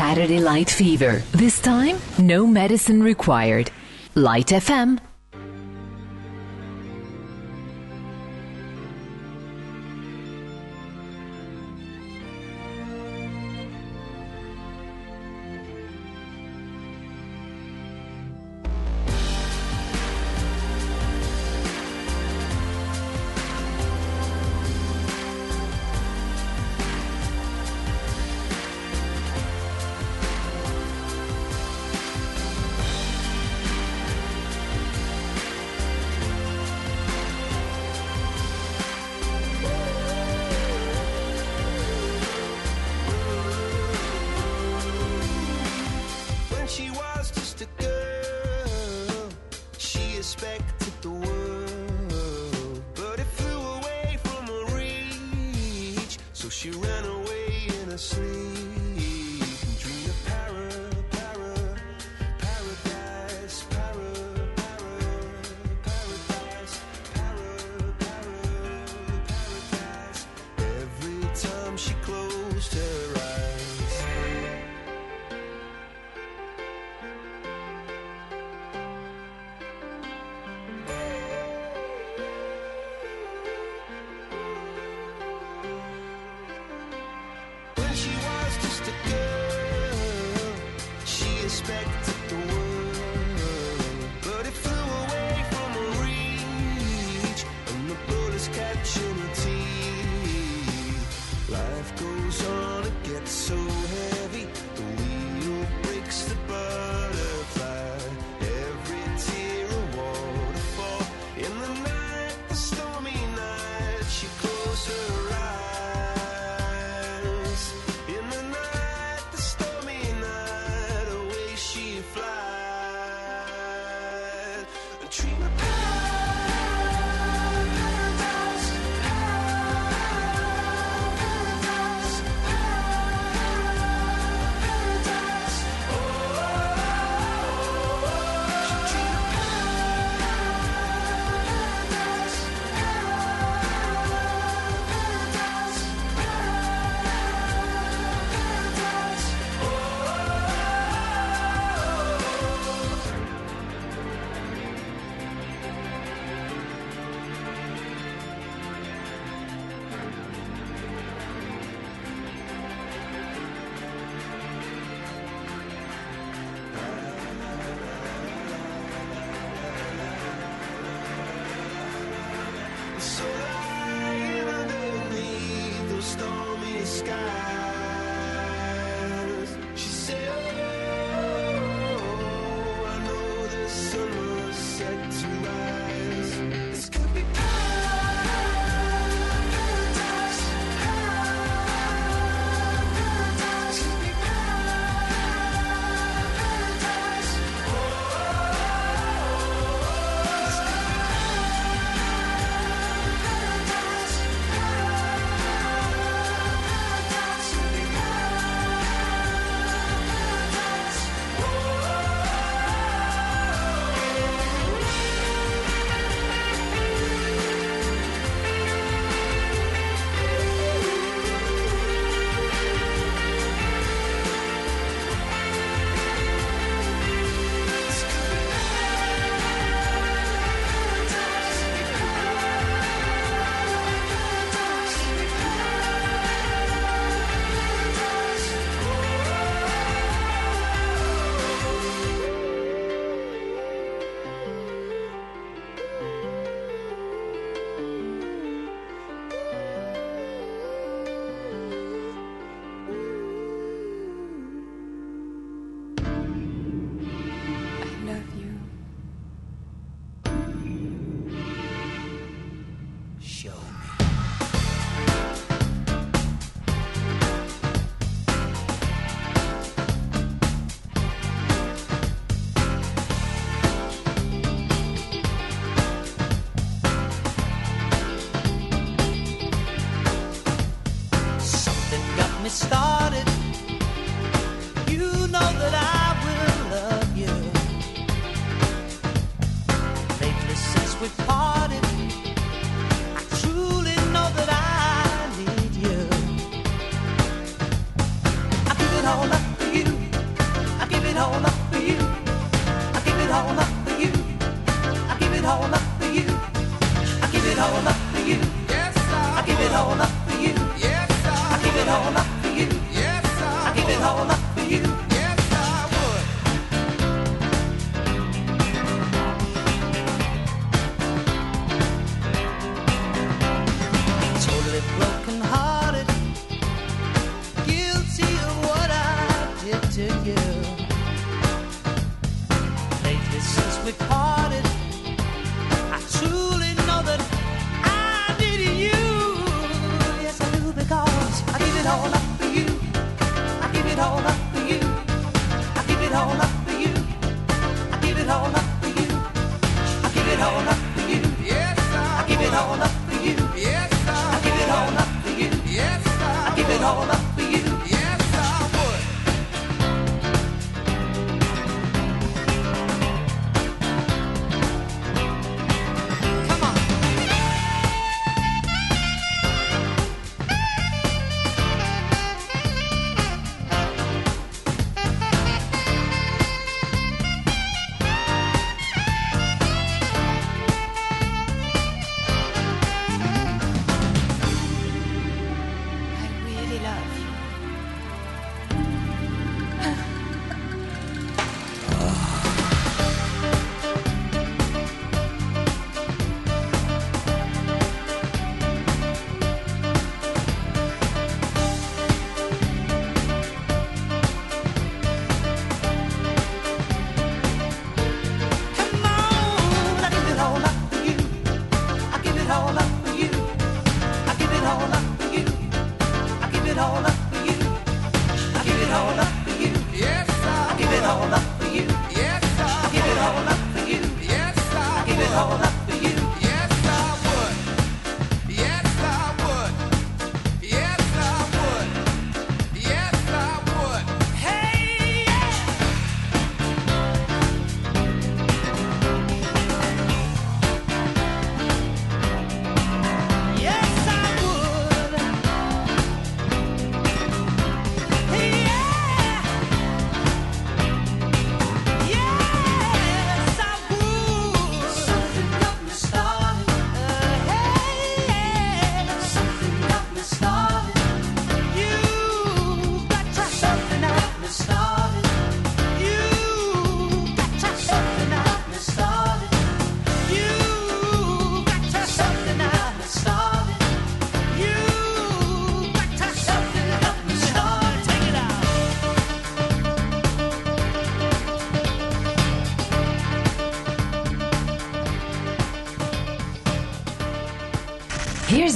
Saturday 0.00 0.40
Light 0.40 0.70
Fever. 0.70 1.22
This 1.32 1.60
time, 1.60 1.98
no 2.18 2.46
medicine 2.46 3.02
required. 3.02 3.70
Light 4.14 4.46
FM 4.46 4.98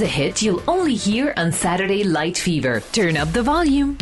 a 0.05 0.07
hit 0.07 0.43
you'll 0.43 0.63
only 0.69 0.95
hear 0.95 1.33
on 1.37 1.51
Saturday 1.51 2.05
Light 2.05 2.37
Fever. 2.37 2.83
Turn 2.93 3.17
up 3.17 3.33
the 3.33 3.43
volume. 3.43 3.97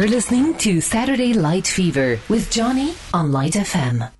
You're 0.00 0.08
listening 0.08 0.54
to 0.64 0.80
Saturday 0.80 1.34
Light 1.34 1.66
Fever 1.66 2.18
with 2.30 2.50
Johnny 2.50 2.94
on 3.12 3.32
Light 3.32 3.52
FM. 3.52 4.10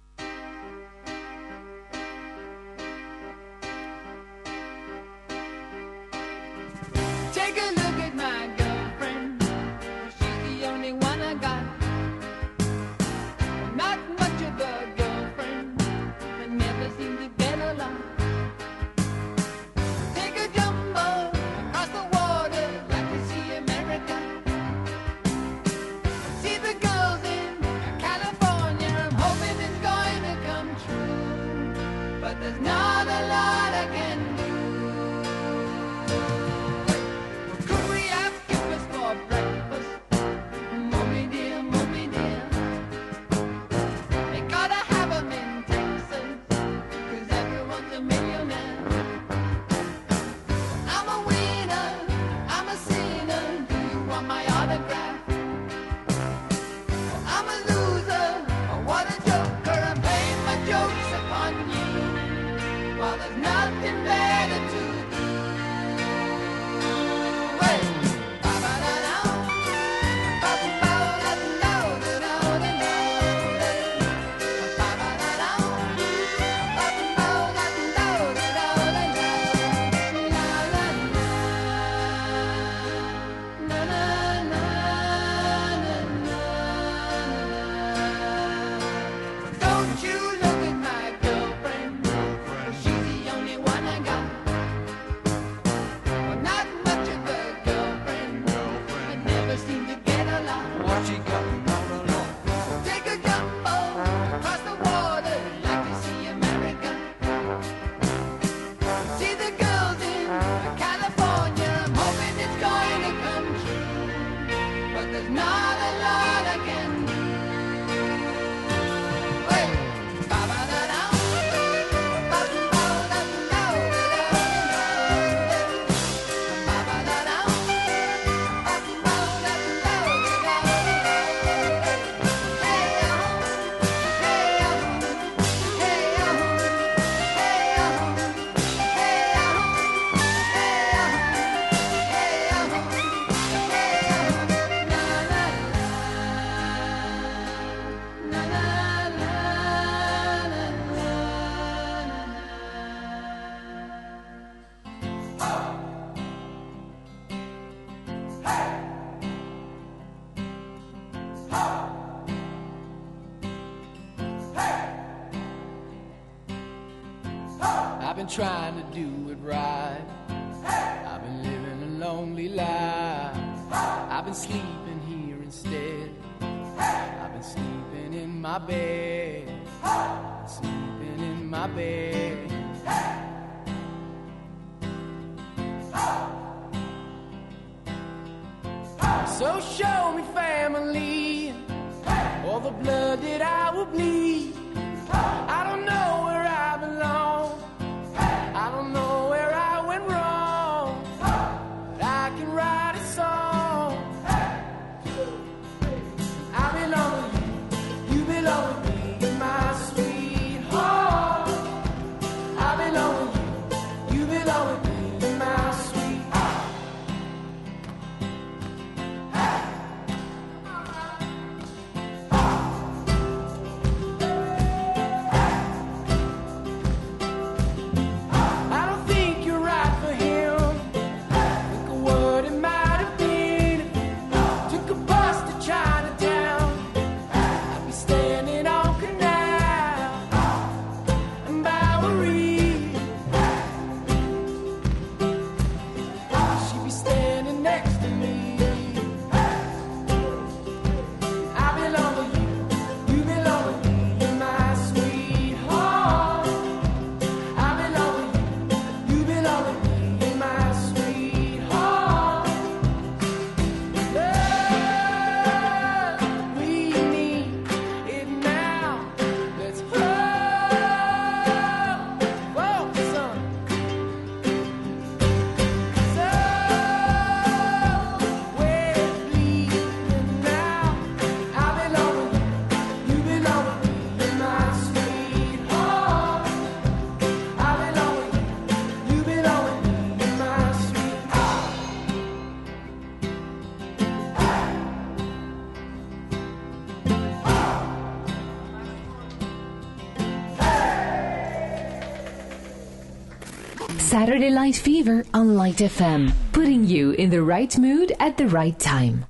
Saturday 304.11 304.51
Light 304.51 304.75
Fever 304.75 305.25
on 305.33 305.55
Light 305.55 305.77
FM, 305.77 306.33
putting 306.51 306.85
you 306.85 307.13
in 307.13 307.31
the 307.31 307.45
right 307.45 307.79
mood 307.79 308.13
at 308.19 308.37
the 308.37 308.49
right 308.49 308.77
time. 308.77 309.25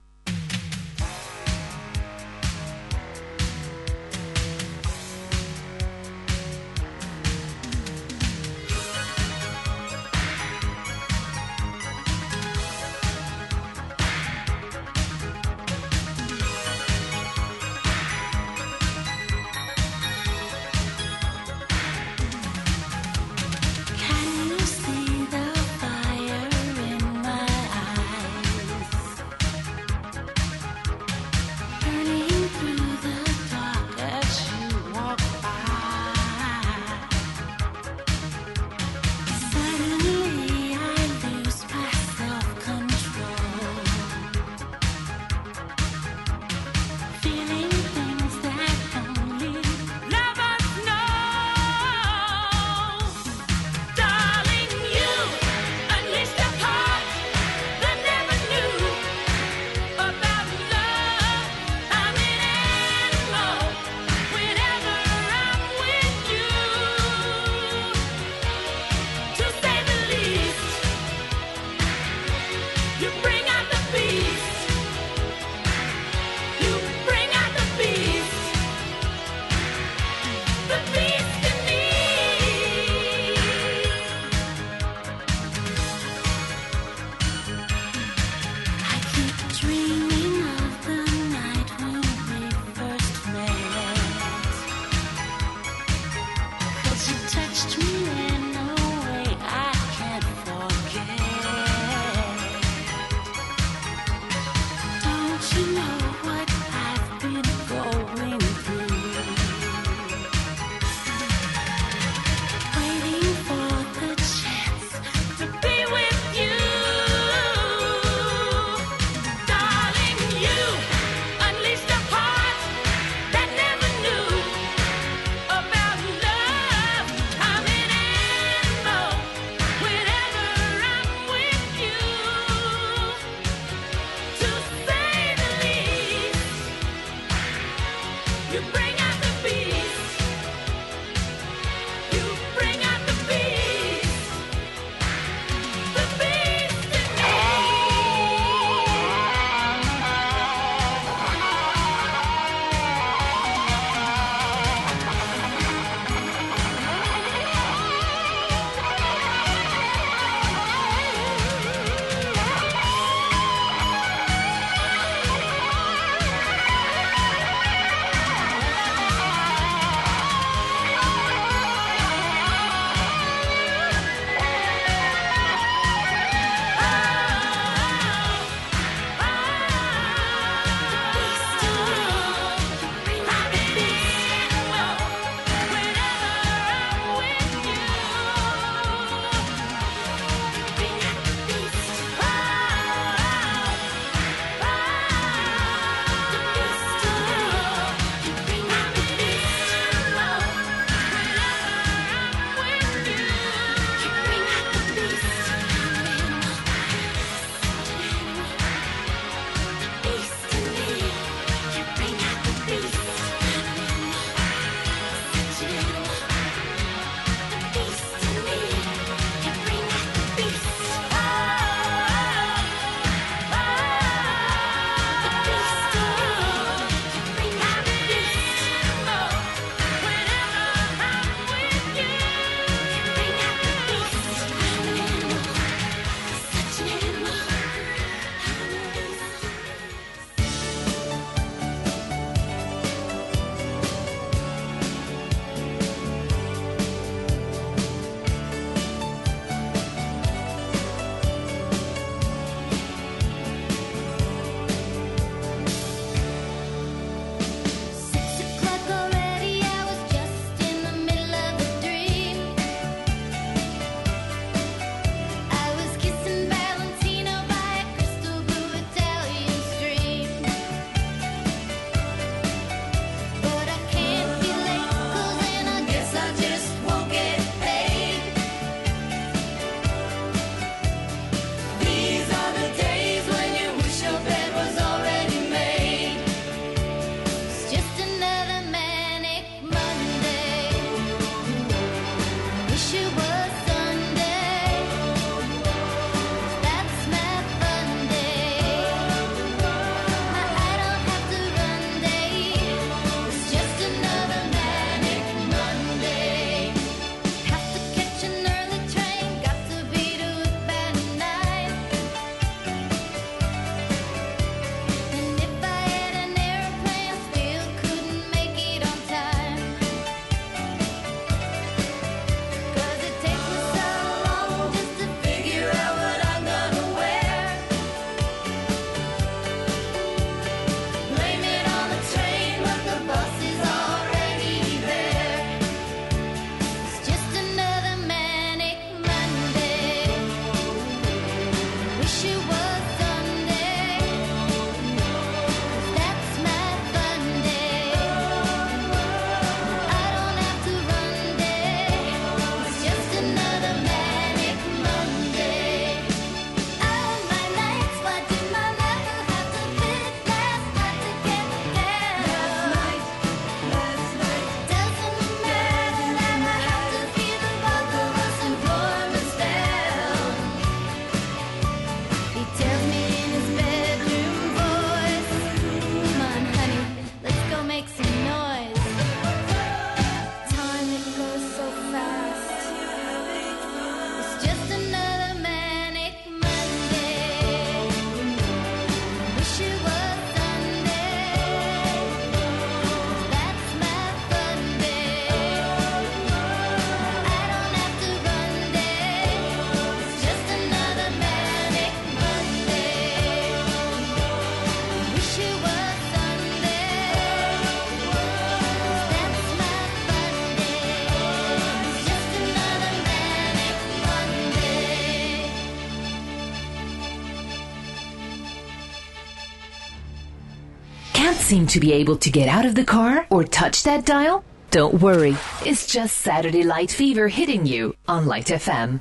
Seem 421.51 421.67
to 421.67 421.81
be 421.81 421.93
able 421.93 422.17
to 422.17 422.31
get 422.31 422.49
out 422.49 422.65
of 422.65 422.77
the 422.77 422.85
car 422.85 423.27
or 423.29 423.43
touch 423.43 423.83
that 423.83 424.07
dial? 424.07 424.45
Don't 424.71 425.03
worry, 425.03 425.37
it's 425.67 425.85
just 425.85 426.19
Saturday 426.19 426.63
Light 426.63 426.93
Fever 426.93 427.27
hitting 427.27 427.67
you 427.67 427.97
on 428.07 428.27
Light 428.27 428.47
FM. 428.47 429.01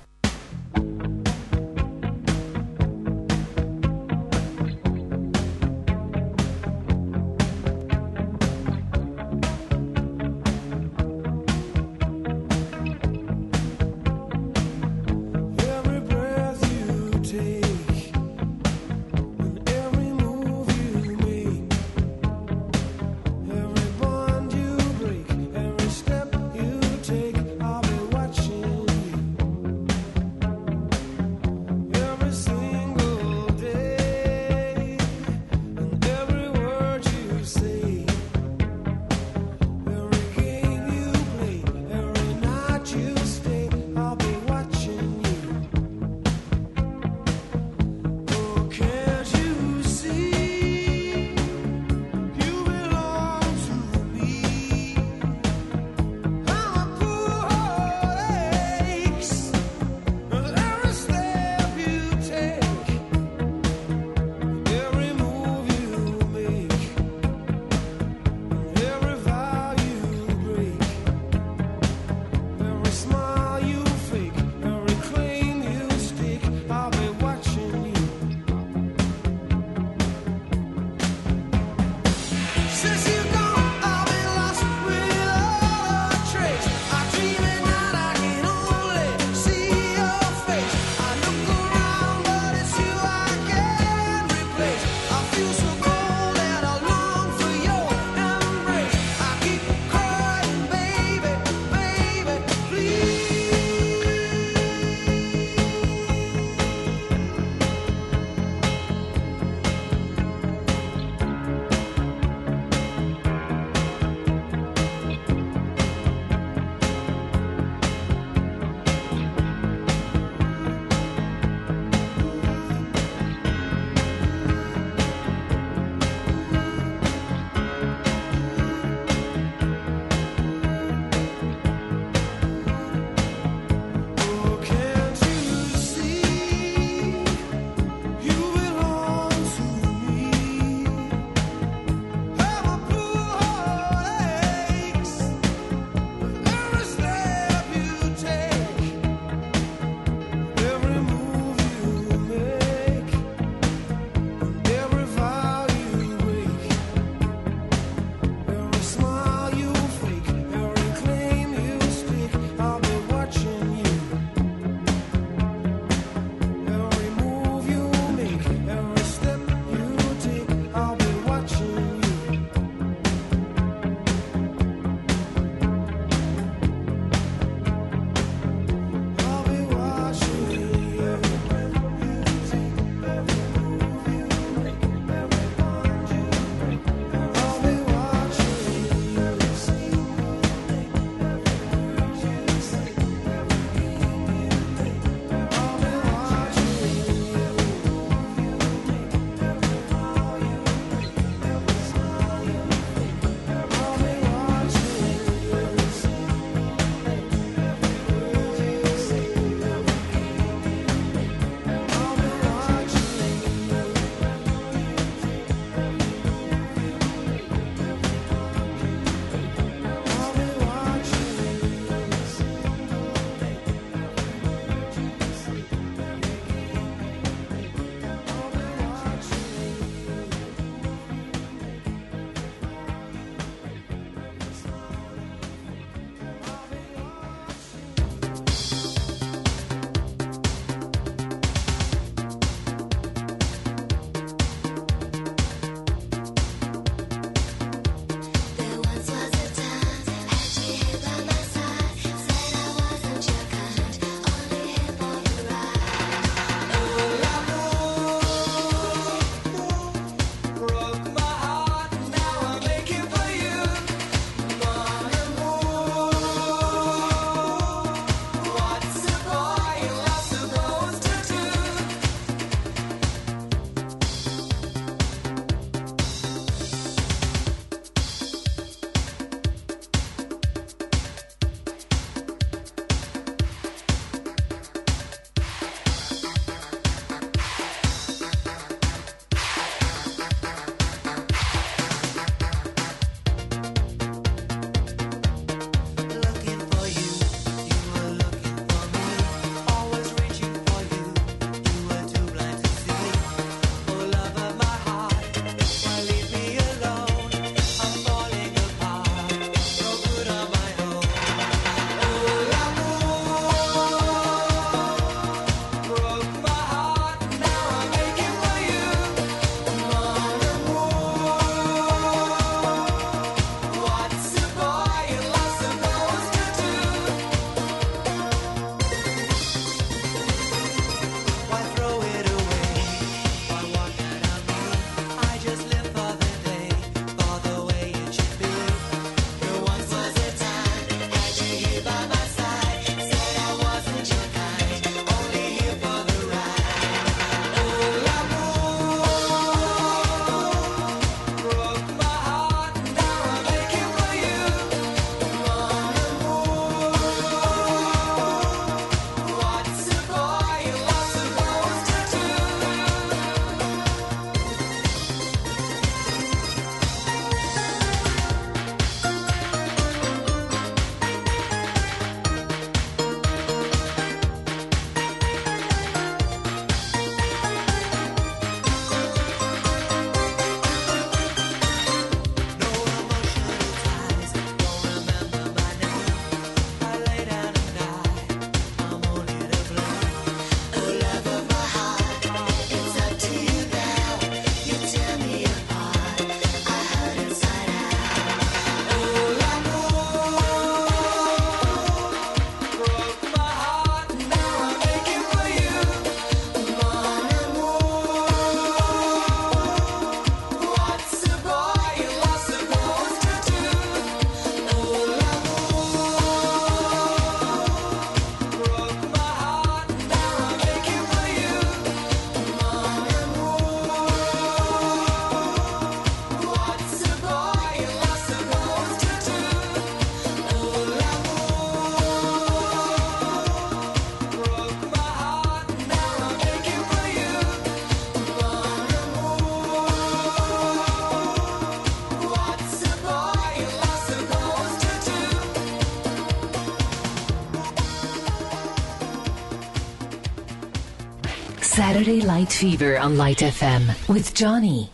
Saturday 452.00 452.22
Light 452.22 452.50
Fever 452.50 452.98
on 452.98 453.18
Light 453.18 453.40
FM 453.40 454.08
with 454.08 454.34
Johnny. 454.34 454.90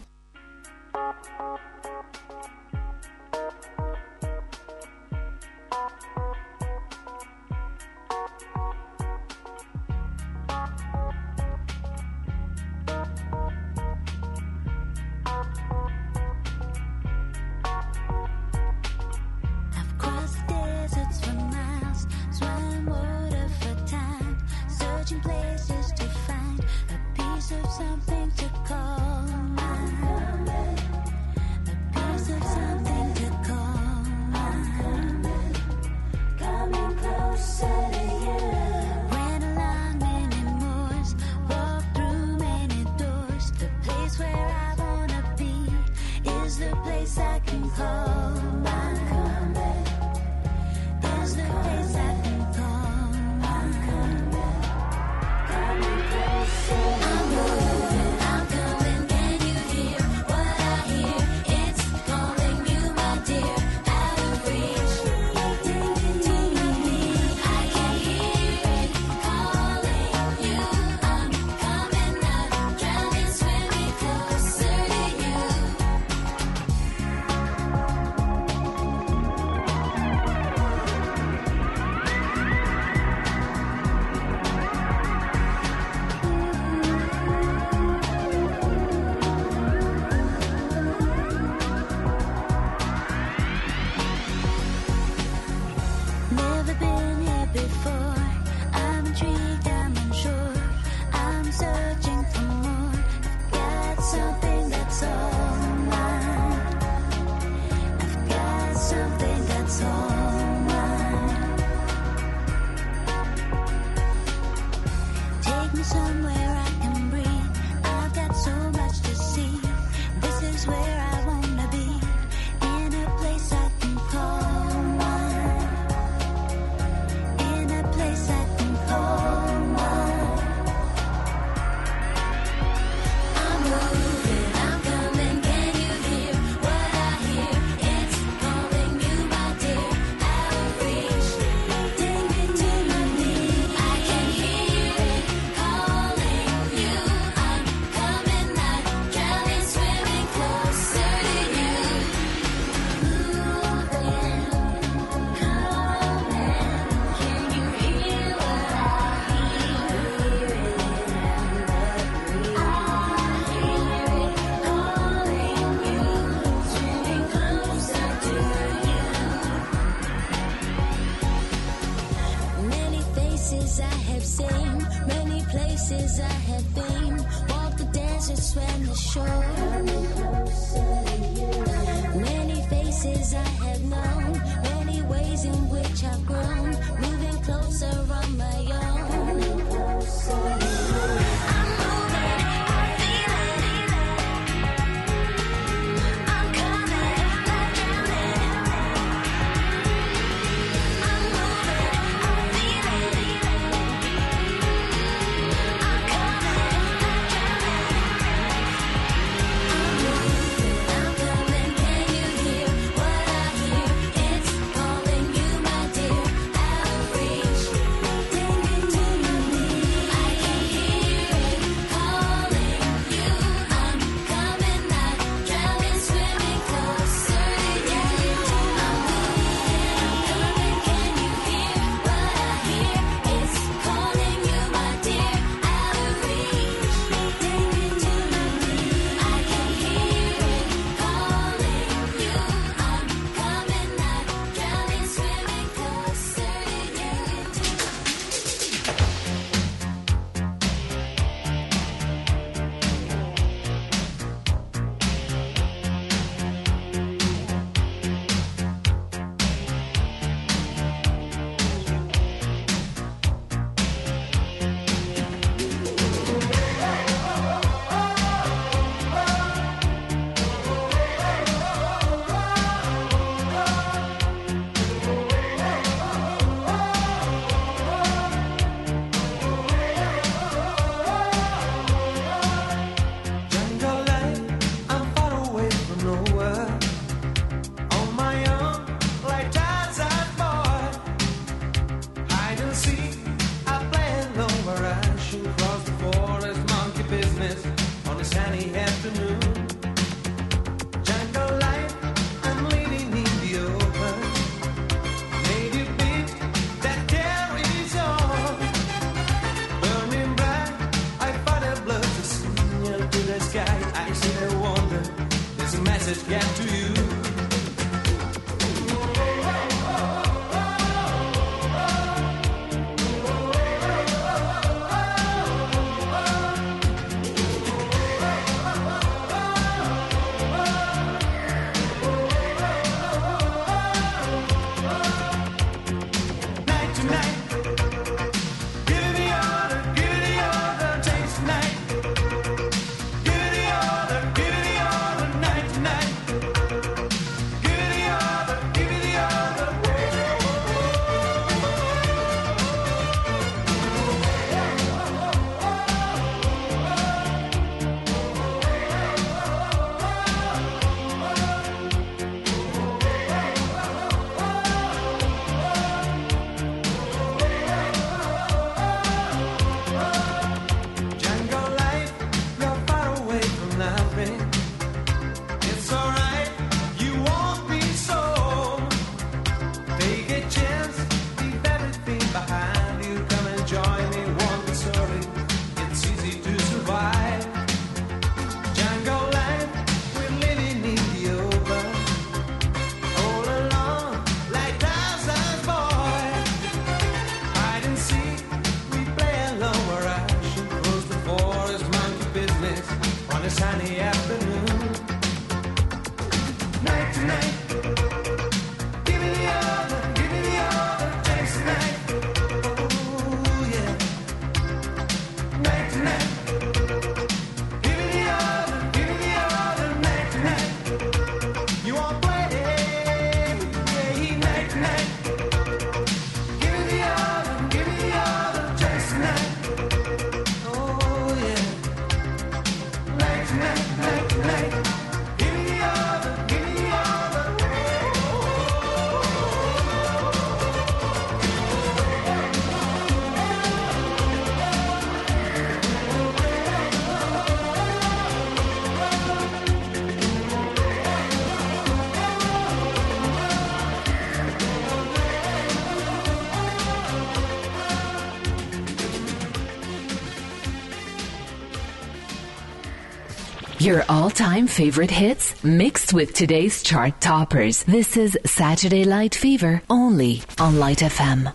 Your 463.85 464.03
all 464.09 464.31
time 464.31 464.65
favorite 464.65 465.11
hits 465.11 465.63
mixed 465.63 466.11
with 466.11 466.33
today's 466.33 466.81
chart 466.81 467.21
toppers. 467.21 467.83
This 467.83 468.17
is 468.17 468.35
Saturday 468.43 469.03
Light 469.03 469.35
Fever 469.35 469.79
only 469.91 470.41
on 470.57 470.79
Light 470.79 471.01
FM. 471.01 471.53